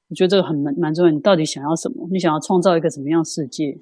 [0.10, 1.12] 我觉得这个很蛮蛮重要。
[1.12, 2.08] 你到底想要什么？
[2.10, 3.78] 你想要创造一个怎么样世界？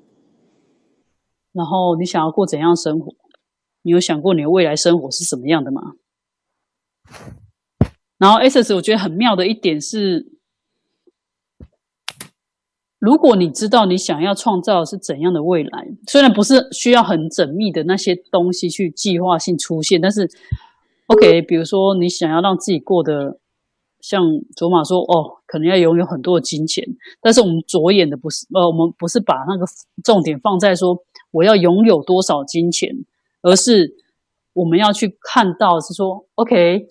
[1.52, 3.14] 然后你想要过怎样生活？
[3.84, 5.94] 你有想过你的未来生活是什么样的吗？
[8.18, 10.32] 然后 S S 我觉得很妙的一点是，
[12.98, 20.28] 如果你知道你想要创造是怎样的未来，虽然不是需要很缜密的那些东西去计划性出现，但是
[21.06, 23.40] OK，比如说你想要让自己过得。
[24.08, 24.22] 像
[24.56, 26.86] 卓玛说：“哦，可能要拥有很多的金钱，
[27.20, 29.66] 但是我们着眼的不是，呃，我们不是把那个
[30.04, 30.96] 重点放在说
[31.32, 32.88] 我要拥有多少金钱，
[33.42, 33.96] 而是
[34.54, 36.86] 我们要去看到是说，OK，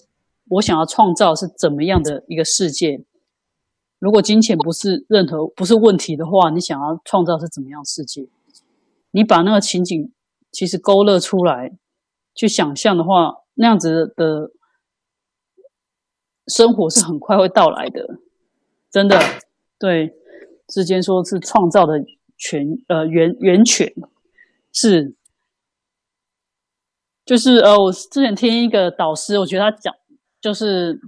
[0.48, 3.04] 我想要创造是怎么样的一个世界。
[4.00, 8.26] 如果金钱不是任何不是问题的话，你想要创造是怎么样世界？
[9.12, 10.12] 你把那个情景
[10.50, 11.70] 其实勾勒出来，
[12.34, 14.50] 去想象的话，那样子的。”
[16.48, 18.06] 生活是很快会到来的，
[18.90, 19.18] 真的。
[19.78, 20.14] 对，
[20.68, 21.94] 之间说是创造的
[22.36, 23.92] 泉，呃，源源泉
[24.72, 25.14] 是，
[27.24, 29.94] 就是呃，我之前听一个导师，我觉得他讲，
[30.40, 31.00] 就是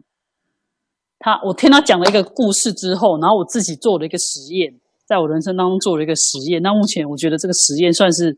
[1.18, 6.60] 他，我听他讲了一个故事之后，然后我自己做了一个实验，在我人生当中做了一个实验。
[6.62, 8.36] 那目前我觉得这个实验算是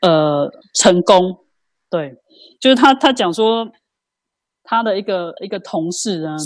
[0.00, 1.38] 呃成功。
[1.90, 2.16] 对，
[2.60, 3.70] 就是他他讲说。
[4.66, 6.36] 他的一个一个同事呢，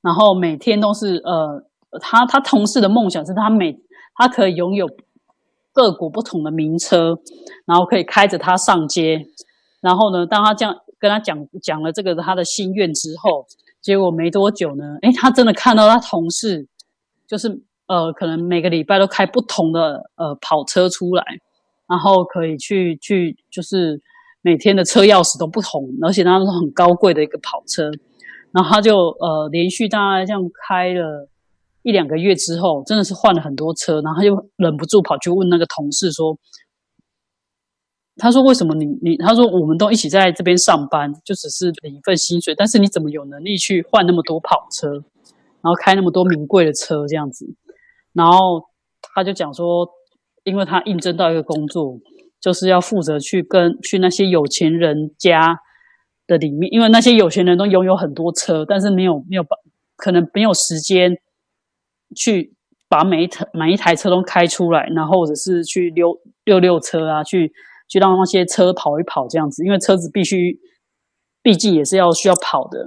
[0.00, 1.64] 然后每天都是呃，
[2.00, 3.76] 他他同事的梦想是他每
[4.14, 4.86] 他可以拥有
[5.72, 7.18] 各国不同的名车，
[7.66, 9.26] 然后可以开着它上街。
[9.80, 13.44] 然后呢，当他这样跟他讲讲了这个他的心愿之后，
[13.80, 16.68] 结果没多久呢，诶，他真的看到他同事
[17.26, 21.24] 就是呃，可能每个礼拜都开不同的呃跑车出来，
[21.88, 24.00] 然后可以去去就是。
[24.42, 27.90] 每天的车钥匙都不同，而且那是很高贵的一个跑车，
[28.52, 31.28] 然后他就呃连续大概这样开了
[31.82, 36.38] 一两个月之后，真的是换了很多车，然后他就忍不住跑去问那个同事说
[38.16, 47.46] ：“他说为什么你你他说我们都一起在这边上班，就只是领一份薪水，但是你怎么有能力去换那么多跑车，然后开那么多名贵的车这样子？”
[48.14, 48.64] 然后
[49.02, 49.86] 他就讲说，
[50.44, 51.98] 因为他应征到一个工作。
[52.40, 55.58] 就是要负责去跟去那些有钱人家
[56.26, 59.56] 的里面，因为那些有钱人都拥有很多车，但是没有没有把
[59.96, 61.18] 可能没有时间
[62.16, 62.54] 去
[62.88, 67.52] 把每一台每一台车都开出来，然后或者是去溜溜溜车啊，去
[67.88, 70.58] 去让那些车跑一跑这样子，因为车子必须
[71.42, 72.78] 毕竟也是要需要跑的。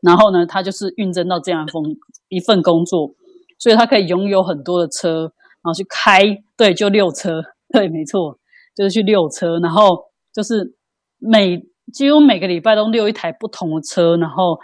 [0.00, 1.82] 然后呢，他就是运征到这样一份
[2.28, 3.14] 一份工作，
[3.58, 5.32] 所以他可以拥有很多的车，
[5.62, 7.42] 然后去开，对，就溜车。
[7.74, 8.38] 对，没错，
[8.76, 10.76] 就是去溜车，然后就是
[11.18, 11.60] 每
[11.92, 14.56] 几乎每个礼拜都溜一台不同的车，然后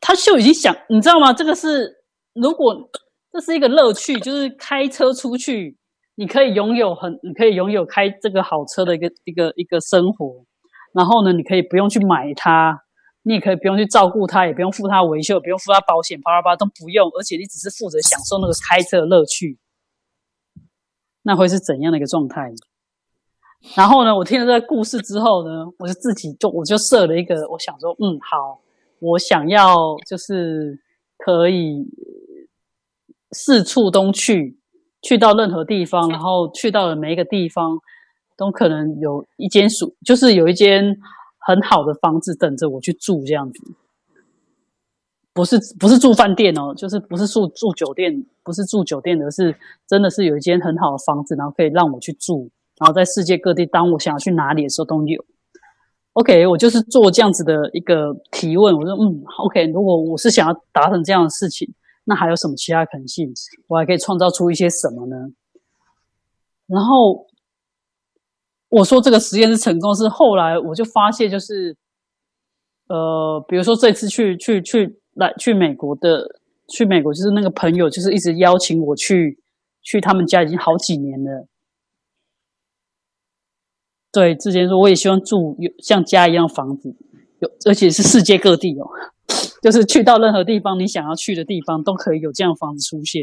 [0.00, 1.32] 他就已经想，你知道吗？
[1.32, 1.92] 这个是
[2.34, 2.88] 如果
[3.32, 5.76] 这是一个乐趣，就是开车出去，
[6.14, 10.44] 你可以拥有很，你可以拥有开这个好车的一个一个一个生活，
[10.94, 12.80] 然后呢，你可以不用去买它，
[13.24, 19.58] 你也可以不用去照顾它，也不用付它维修，不用付它保险，啪啪啪都不用，而且你只是负责享受那个开车的乐趣。
[21.22, 22.52] 那会是怎样的一个状态？
[23.76, 28.60] 然后呢，我听了这个故事之后呢，我就自己就我就设了一个，我想说，嗯，好，
[28.98, 30.76] 我想要就是
[31.16, 31.86] 可以
[33.30, 34.58] 四处都去，
[35.00, 37.78] 去到任何地方，然后去到了每一个地方，
[38.36, 40.96] 都可能有一间属，就是有一间
[41.38, 43.62] 很好的房子等着我去住这样子。
[45.34, 48.12] 不是不是住饭店哦，就是不是住住酒店，
[48.42, 49.56] 不是住酒店的，是
[49.88, 55.24] 真的是有一间很好的房子，然后可以让我去住，然后在世界各地，当我想要去哪里的时候都有。
[56.12, 61.66] OK，我就是做这样子的一个提问，我说嗯，OK，如果我是想要达成这样的事情，
[62.04, 63.32] 那还有什么其他可能性？
[63.68, 65.16] 我还可以创造出一些什么呢？
[66.66, 67.26] 然后
[68.68, 71.74] 我说这个实验是成功，是后来我就发现，就是
[72.88, 74.98] 呃，比如说这次去去去。
[75.14, 79.38] 来去美国的，去美国就是那个朋友，就是一直邀请我去
[79.82, 81.46] 去他们家，已经好几年了。
[84.10, 86.94] 对，之前说我也希望住有像家一样房子，
[87.40, 88.86] 有而且是世界各地哦，
[89.62, 93.22] 就是去到任何地方你想要去的地方都可以有这样房子出现。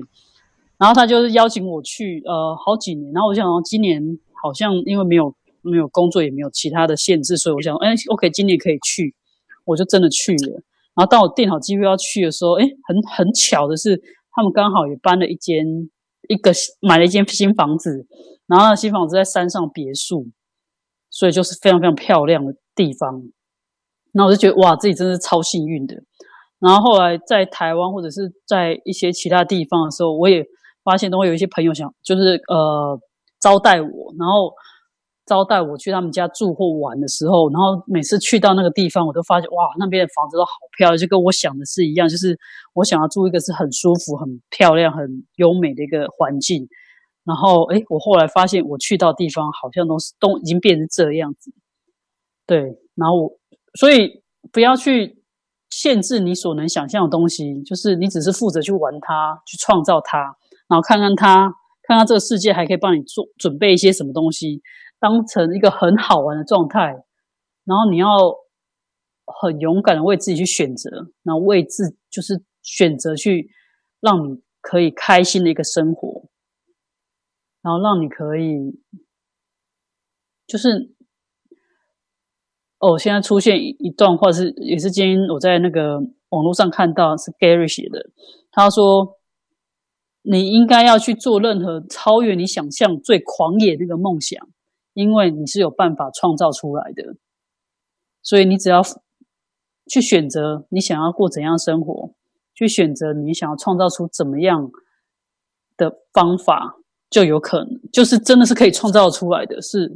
[0.78, 3.12] 然后他就是邀请我去，呃，好几年。
[3.12, 4.02] 然后我想，今年
[4.42, 9.14] 好像因为没有没有工作，也没有其他的限制，所以我想，哎，OK，今年可以去，
[9.66, 10.62] 我就真的去了。
[11.00, 13.96] 然后当我订好机票要去的时候，哎，很很巧的是，
[14.36, 15.66] 他们刚好也搬了一间
[16.28, 18.06] 一个买了一间新房子，
[18.48, 20.28] 然后新房子在山上别墅，
[21.10, 23.24] 所以就是非常非常漂亮的地方。
[24.12, 25.96] 那我就觉得哇，自己真的是超幸运的。
[26.60, 30.46] 然后后来在台湾或者是在一些其他地方的时候，我也
[30.84, 33.00] 发现都会有一些朋友想就是呃
[33.40, 34.52] 招待我，然后。
[35.30, 42.10] 招待我去他们家住或玩的时候，然后每次去到那个地方，我都发现哇，那边的房子都好漂亮，就跟我想的是一样。
[42.10, 42.36] 就是
[42.74, 45.06] 我想要住一个是很舒服、很漂亮、很
[45.36, 46.68] 优美的一个环境。
[47.26, 51.54] 然后，哎，我后来发现我去到地方，好像都是都已经变成这样子。
[52.48, 52.62] 对，
[52.96, 53.30] 然后我
[53.80, 55.22] 所以不要去
[55.70, 60.18] 限制你所能想象的东西，就是你只是负责去玩它，去创造它，
[60.68, 61.54] 然后看看它，
[61.84, 64.64] 看看这个世界还可以帮你做准备一些什么东西。
[65.00, 66.80] 当成一个很好玩的状态，
[67.66, 68.08] 然后你要
[69.26, 70.90] 很勇敢的为自己去选择，
[71.24, 73.50] 然后为自就是选择去
[74.02, 76.30] 让你可以开心的一个生活，
[77.62, 78.82] 然后让你可以
[80.48, 80.96] 就是
[82.80, 88.10] 哦，现在出现一段话是，也是今天我在那个网络上看到是 Gary 写的，
[88.52, 89.18] 他说
[90.22, 94.48] 你应该要去做任何超越你想象最狂野的那个梦想，
[95.00, 97.16] 因为你是有办法创造出来的，
[98.22, 98.82] 所以你只要
[99.90, 102.14] 去选择你想要过怎样生活，
[102.54, 104.70] 去选择你想要创造出怎么样
[105.78, 106.76] 的方法，
[107.10, 109.90] 就有可能，就是真的是可以创造出来的，是。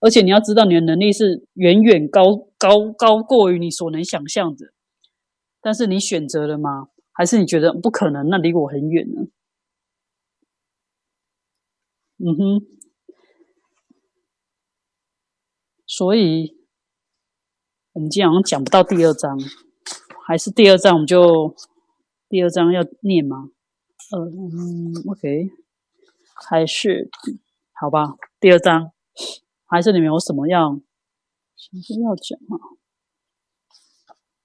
[0.00, 2.22] 而且你要知道，你的能力是远远高
[2.58, 4.66] 高高过于你所能想象的。
[5.62, 6.88] 但是你选择了吗？
[7.12, 8.28] 还是你觉得不可能？
[8.28, 9.22] 那离我很远呢？
[12.18, 12.75] 嗯哼。
[15.86, 16.56] 所以，
[17.92, 19.38] 我们今天好像讲不到第二章，
[20.26, 21.54] 还是第二章我们就
[22.28, 23.50] 第二章要念吗？
[24.12, 25.50] 嗯，OK，
[26.48, 27.08] 还是
[27.72, 28.92] 好吧，第二章。
[29.68, 30.80] 还是你们有什么样
[31.56, 32.54] 想要讲啊？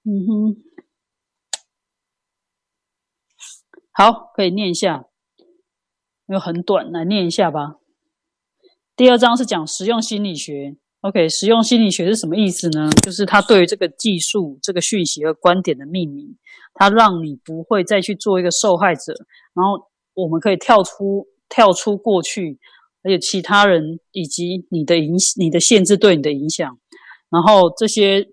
[0.04, 0.56] 嗯哼，
[3.92, 5.06] 好，可以念一下，
[6.26, 7.76] 因为很短，来念一下吧。
[8.96, 10.76] 第二章是讲实用心理学。
[11.02, 12.88] OK，实用心理学是什么意思呢？
[13.02, 16.36] 就是它对于这个技术、这个讯息和观点的命名，
[16.74, 19.12] 它让你不会再去做一个受害者，
[19.52, 22.58] 然后我们可以跳出跳出过去。
[23.04, 26.78] 而且其他人以及你的影、你的限制对你的影响，
[27.28, 28.28] 然后这些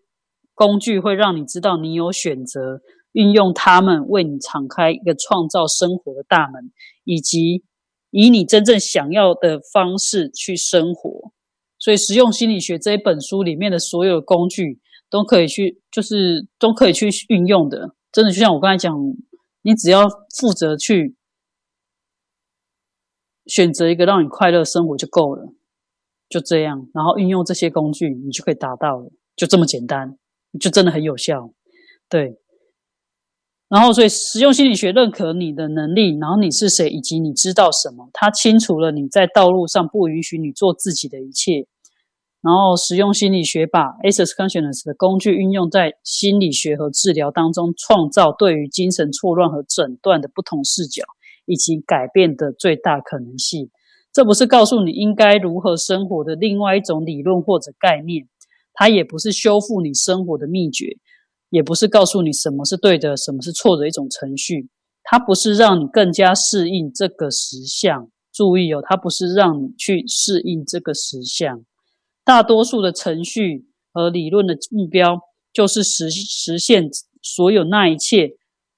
[0.53, 2.80] 工具会让你知道你有选择，
[3.13, 6.72] 运用它们为你敞开一个创造生活的大门，
[7.03, 7.63] 以及
[8.11, 11.32] 以你真正想要的方式去生活。
[11.80, 17.95] 所以，实用心理学这一本书里面的所有工具都可以去，就是都可以去运用的。
[18.11, 18.93] 真的，就像我刚才讲，
[19.61, 20.07] 你只要
[20.38, 21.15] 负责去。
[23.45, 25.51] 选择一个让你快乐生活就够了，
[26.30, 30.19] 就这样，然后运用这些工具，你就可以达到了，就这么简单，
[30.59, 31.51] 就真的很有效，
[32.07, 32.38] 对。
[33.70, 41.67] 然后，所以实用心理学认可你的能力，然后你是谁，以及你知道什么，它清除了你在道路上不允许你做自己的一切。
[42.41, 51.03] 然后，实用心理学把 a s s Consciousness 的工具运用在心理学和治疗当中，创造对于精神错乱和诊断的不同视角。
[51.51, 53.72] 以及改变的最大可能性，
[54.13, 58.28] 这不是告诉你应该如何生活的另外一种理论或者概念，
[58.72, 60.97] 它也不是修复你生活的秘诀，
[61.49, 64.69] 也不是告诉你什么是对的，什么是错的一种程序，
[65.03, 68.09] 它不是让你更加适应这个实相。
[68.31, 71.63] 注意哦，它不是让你去适应这个实相。
[72.23, 75.19] 大多数的程序和理论的目标，
[75.51, 76.89] 就是实实现
[77.21, 78.35] 所有那一切。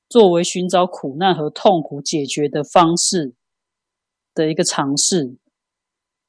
[0.09, 3.33] 作为寻找苦难和痛苦解决的方式
[4.33, 5.37] 的一个尝试，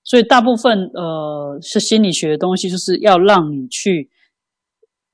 [0.05, 4.09] 所以大部分呃是心理学的东西，就是要让你去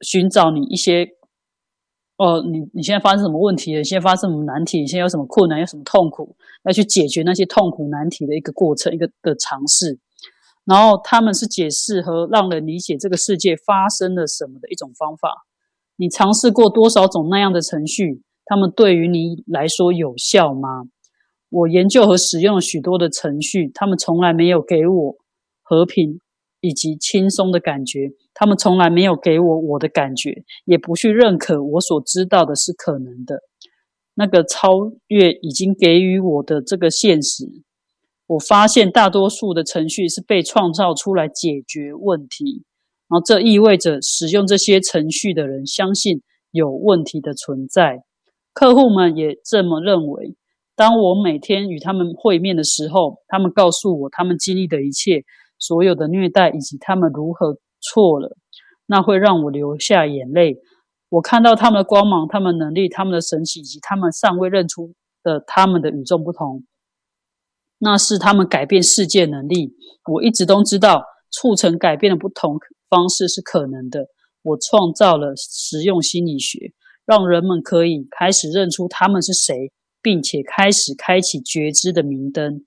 [0.03, 1.09] 寻找你一些
[2.19, 3.85] 哦，你你现在发生什么问题了？
[3.85, 4.81] 现在发生什么难题？
[4.81, 5.61] 你现在有什么困难？
[5.61, 6.37] 有什么痛苦？
[6.65, 9.99] 要去解决那些痛苦难题的一个过程，一个的尝试。
[10.65, 15.47] 然后他们是解释和让人理解这个世界发生了什么的一种方法。
[15.97, 18.23] 你尝试过多少种那样的程序？
[18.45, 20.85] 他们对于你来说有效吗？
[21.51, 25.17] 我研究和使用了许多的程序，他们从来没有给我
[25.63, 26.21] 和平
[26.61, 28.11] 以及轻松的感觉。
[28.41, 33.41] 他们从来没有给我我的感觉，也不去认可我所知道的是可能的。
[34.15, 37.47] 那个超越已经给予我的这个现实，
[38.29, 42.63] 我发现大多数的程序是被创造出来解决问题，
[43.09, 48.05] 然后这意味着使用这些程序的人相信有问题的存在。
[48.53, 50.37] 客户们也这么认为。
[50.77, 55.25] 当我每天与他们会面的时候，他们告诉我他们经历的一切，
[55.59, 58.37] 所有的虐待以及他们如何错了，
[58.87, 60.57] 那会让我流下眼泪。
[61.09, 66.65] 我看到他们的光芒、他们能力、他们的神奇，以及他们尚未认出的他们的与众不同。
[67.79, 69.75] 那是他们改变世界能力。
[70.13, 74.07] 我一直都知道，促成改变的不同方式是可能的。
[74.43, 76.73] 我创造了实用心理学。
[77.07, 79.73] 让人们可以开始认出他们是谁，
[80.03, 82.67] 并且开始开启觉知的明灯。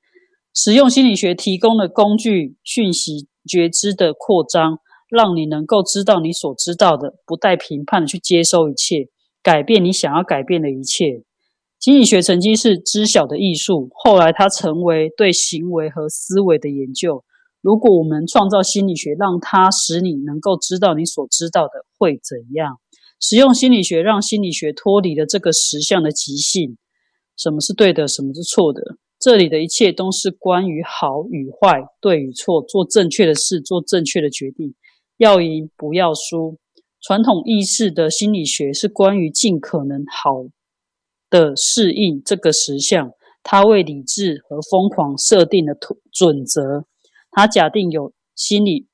[0.55, 4.79] 实用心理学提供的工具、讯息、觉知的扩张，
[5.11, 9.09] 让你能够知道你所知道的，不带评判的去接收一切，
[9.43, 11.23] 改变你想要改变的一切。
[11.79, 17.25] 心理学曾经是知晓的艺术，后来它成为对行为和思维的研究。
[17.61, 22.79] 如果我们创造心理学，让它使你能够知道你所知道的会怎样？
[23.19, 26.77] 使用心理学，让心理学脱离了这个实相的极性。
[27.37, 28.81] 什么是对的，什么是错的？
[29.19, 34.73] 这里的一切都是关于好与坏、对与错，做正确的事，做正确的决定。
[35.21, 36.57] 要赢不要输。
[36.99, 40.47] 传统意识的心理学是关于尽可能好
[41.29, 43.11] 的适应这个实相，
[43.43, 45.77] 它为理智和疯狂设定了
[46.11, 46.85] 准则。
[47.29, 48.87] 它假定有心理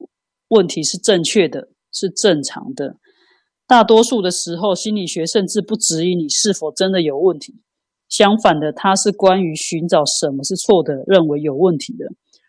[0.50, 2.98] 问题是正确的，是正常的。
[3.66, 7.62] 大多数的时候，心理学甚至不质疑你是否真的有问题。
[8.10, 12.06] 相反的，它是关于寻找什么是错的，认为有问题的；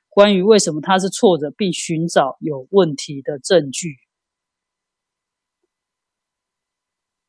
[0.08, 3.90] 关于为什么他是错的，并寻找有问题的证据。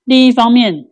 [0.04, 0.90] 另一方面，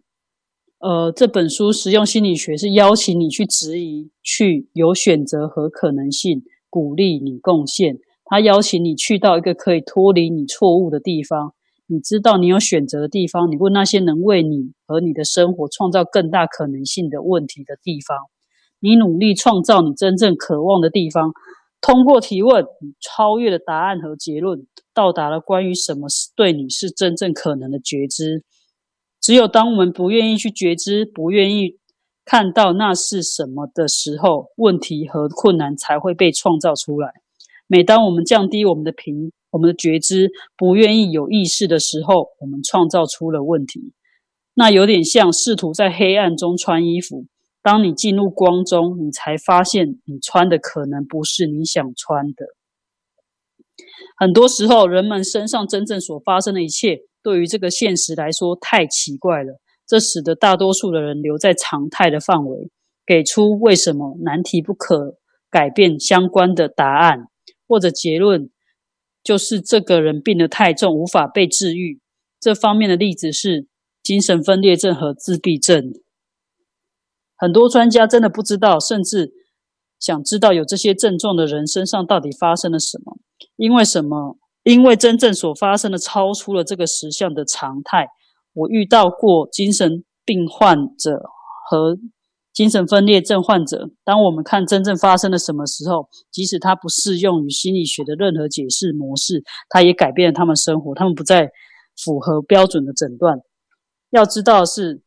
[0.79, 7.97] 呃，这本书实用心理学是邀请你去质疑，去有选择和可能性，鼓励你贡献。
[8.25, 11.55] 他邀请你去到一个可以脱离你错误的地方。
[11.87, 18.17] 你知道你有选择的地方，你问那些能为你和你的生活创造更大可能性的问题的地方，
[18.79, 21.31] 你努力创造你真正渴望的地方。
[21.81, 22.65] 通过提问，
[22.99, 28.43] 超越了答案和结论，到达了关于什么是对你是真正可能的觉知。
[29.21, 31.77] 只有当我们不愿意去觉知，不愿意
[32.25, 37.13] 看到那是什么的时候，问题和困难才会被创造出来。
[37.67, 39.31] 每当我们降低我们的频。
[39.49, 43.93] 我们的觉知不愿意有意识的时候，我们创造出了问题。
[44.53, 47.25] 那有点像试图在黑暗中穿衣服。
[47.67, 52.45] 当你进入光中，你才发现你穿的可能不是你想穿的。
[54.15, 59.59] 很多时候，人们身上真正所发生的一切，对于这个现实来说太奇怪了。
[59.85, 62.71] 这使得大多数的人留在常态的范围，
[63.05, 65.17] 给出为什么难题不可
[65.49, 67.27] 改变相关的答案
[67.67, 68.49] 或者结论。
[69.25, 71.99] 就是这个人病得太重，无法被治愈。
[72.39, 73.67] 这方面的例子是
[74.01, 75.91] 精神分裂症和自闭症。
[77.37, 79.31] 很多专家真的不知道，甚至
[79.99, 83.17] 想知道有这些症状的人身上到底发生了什么。
[83.55, 84.37] 因为什么？
[84.63, 88.07] 因为真正所发生的超出了这个实相的常态。
[88.53, 91.21] 我遇到过精神病患者
[91.69, 91.97] 和。
[92.53, 100.95] 精神分裂症患者，当我们看真正发生了什么时候，即使它不适用于心理学的任何解释模式，它也改变了他们生活。
[100.95, 101.51] 他们不再
[102.03, 103.37] 符合标准的诊断。
[104.09, 105.03] 要知道是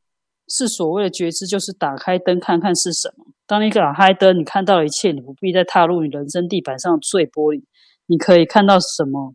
[0.51, 3.25] 是所谓的觉知，就是打开灯看看是什么。
[3.47, 7.63] 当你打开灯，你看到了一切，你不必再踏入你人生地板上碎玻璃。
[8.07, 9.35] 你可以看到什么？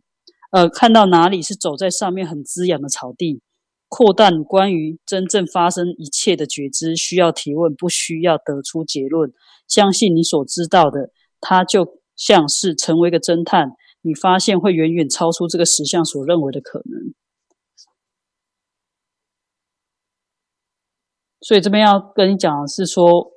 [0.52, 3.40] 呃，看到哪里是走在上面很滋养的草地。
[3.88, 9.32] 扩大关于真正发生一切的觉知，需要提问，不需要得出结论。
[9.68, 11.10] 相信你所知道的，
[11.40, 11.86] 它就
[12.16, 13.70] 像是成为一个侦探，
[14.02, 17.14] 你发现会远远超出这个实相所认为的可能。
[21.46, 23.30] 所以这边要跟你讲的是说，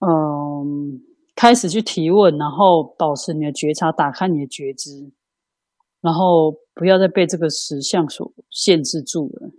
[0.00, 1.00] 嗯，
[1.34, 5.10] 开始去提问，然后保持你的觉察，打开你的觉知。
[6.02, 9.50] 然后不要再被这个实相所限制住了。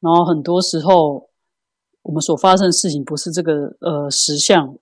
[0.00, 1.30] 然后很多时候，
[2.02, 4.76] 我们所发生的事情不是这个呃实相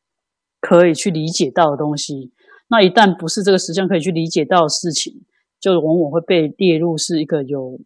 [0.59, 2.33] 可以去理解到的东西。
[2.69, 5.27] 那一旦不是这个实相可以去理解到的事情，
[5.61, 7.79] 就往往会被列入是一个有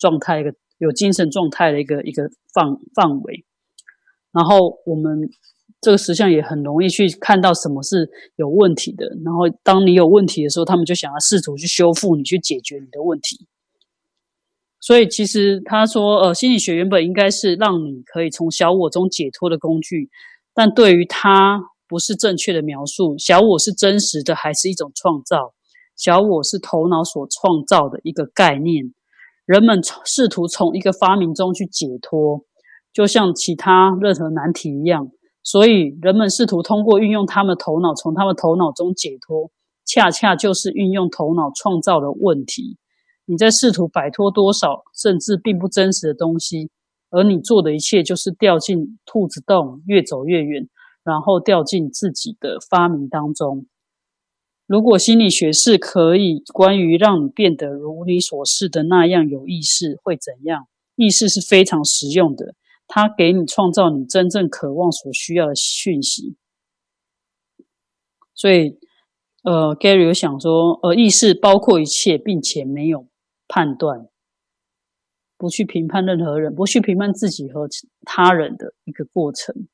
[0.00, 3.44] 状态、一个有精神状态的一个一个范范围。
[4.32, 5.30] 然后我们。
[5.82, 8.06] 这个实相也很容易去看到什么是
[8.36, 13.46] 有问题的，然后当你有问题的时候，他们就想要试图去修复你，去解决你的问题。
[14.78, 20.10] 所以其实他说，呃，心理学原本应该是让你可以从小我中解脱的工具，
[20.52, 23.16] 但对于他不是正确的描述。
[23.16, 25.54] 小我是真实的，还是一种创造？
[25.96, 28.92] 小我是头脑所创造的一个概念。
[29.50, 32.44] 人们试图从一个发明中去解脱，
[32.92, 35.10] 就像其他任何难题一样。
[35.42, 39.50] 所以，人们试图通过运用他们头脑，从他们头脑中解脱，
[39.84, 42.78] 恰恰就是运用头脑创造的问题。
[43.24, 46.70] 你在试图摆脱多少甚至并不真实的东西，
[47.10, 50.68] 而你做的一切就是掉进兔子洞，越走越远，
[51.02, 53.66] 然后掉进自己的发明当中。
[54.70, 60.68] 如果心理学是可以关于让你变得如你所示的那样有意识，会怎样？
[60.94, 62.54] 意识是非常实用的。
[62.86, 66.36] 它给你创造你真正渴望所需要的讯息，
[68.32, 68.78] 所以，
[69.42, 73.08] 呃，Gary 有想说，呃，意识包括一切，并且没有
[73.48, 74.06] 判断，
[75.36, 77.68] 不去评判任何人，不去评判自己和
[78.04, 79.66] 他人的一个过程。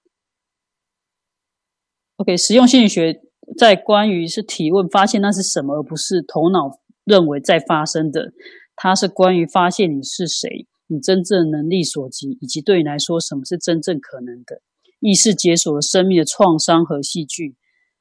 [2.17, 3.21] OK，实用心理学
[3.57, 8.33] 在关于是提问发现那是什么，而不是头脑认为在发生的，
[8.75, 10.67] 它是关于发现你是谁。
[10.89, 14.63] 你真正能力所及，以及对你来说什么是真正可能的
[15.01, 17.57] 意识，解锁了生命的创伤和戏剧。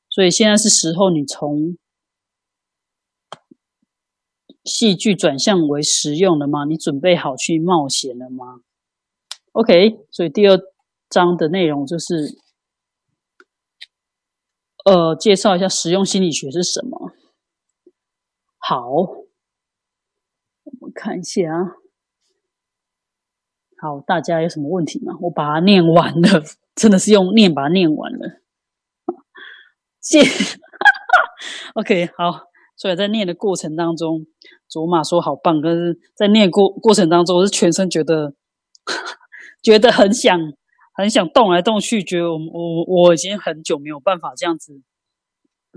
[0.07, 1.77] 所以现在是时候，你从
[4.63, 6.65] 戏剧转向为实用了吗？
[6.65, 8.61] 你准备好去冒险了吗
[9.53, 10.59] ？OK，所以第二
[11.09, 12.37] 章的内容就是，
[14.85, 17.11] 呃，介绍一下实用心理学是什么。
[18.57, 19.25] 好，我
[20.79, 21.75] 们看一下啊。
[23.77, 25.17] 好，大家有什么问题吗？
[25.21, 26.43] 我把它念完了，
[26.75, 28.41] 真的是用念把它念完了。
[29.99, 30.21] 谢，
[31.75, 32.45] OK，好。
[32.77, 34.27] 所以在念的过程当中，
[34.67, 38.35] 卓玛说好棒，可是在念过过程当中，我是全身觉得
[39.63, 40.37] 觉得很想
[40.95, 44.81] 很想动来动去，觉得我我我已经很久没有办法这样子，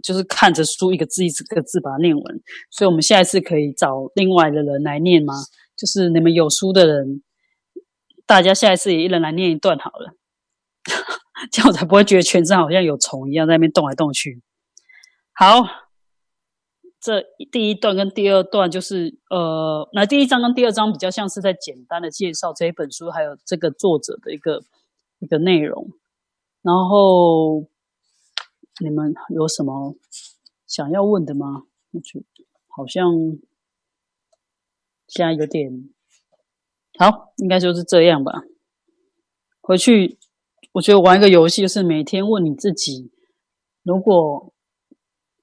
[0.03, 2.41] 就是看着书一个字一个字把它念完。
[2.71, 5.35] 所以我们下一次可以找另外的人来念吗？
[5.77, 7.23] 就是你们有书的人，
[8.27, 10.15] 大家下一次也一人来念一段好了，
[11.53, 14.41] 这样我才不会觉得全身好像有虫一样在那边动来动去。
[15.33, 15.65] 好。
[17.01, 24.61] 这第一段跟第二段就是，呃，那第一章跟第二章比较像是在简单的介绍这一本书，还有这个作者的一个
[25.19, 25.93] 一个内容。
[26.63, 27.69] 然后
[28.81, 29.97] 你们有什么
[30.67, 31.65] 想要问的吗？
[31.93, 32.25] 我觉得
[32.69, 33.13] 好像
[35.07, 35.91] 现在有点
[36.99, 38.33] 好，应该就是这样吧。
[39.61, 40.19] 回去，
[40.73, 43.13] 我觉得玩一个游戏，就是每天问你自己，
[43.83, 44.53] 如果。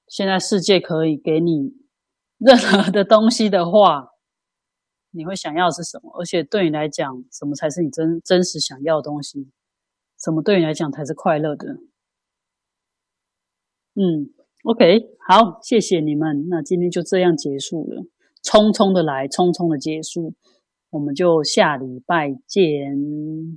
[0.08, 1.72] 现在世界可以给你
[2.38, 4.10] 任何的东西的话，
[5.10, 6.12] 你会想要是什么？
[6.16, 9.50] 而且对你来讲，什么才是你真真实想要的东西？
[10.26, 11.74] 什么对你来讲才是快乐的？
[13.94, 14.34] 嗯
[14.64, 16.48] ，OK，好，谢谢你们。
[16.48, 18.02] 那今天就这样结束了，
[18.42, 20.34] 匆匆的来，匆匆的结束，
[20.90, 23.56] 我们就下礼拜见。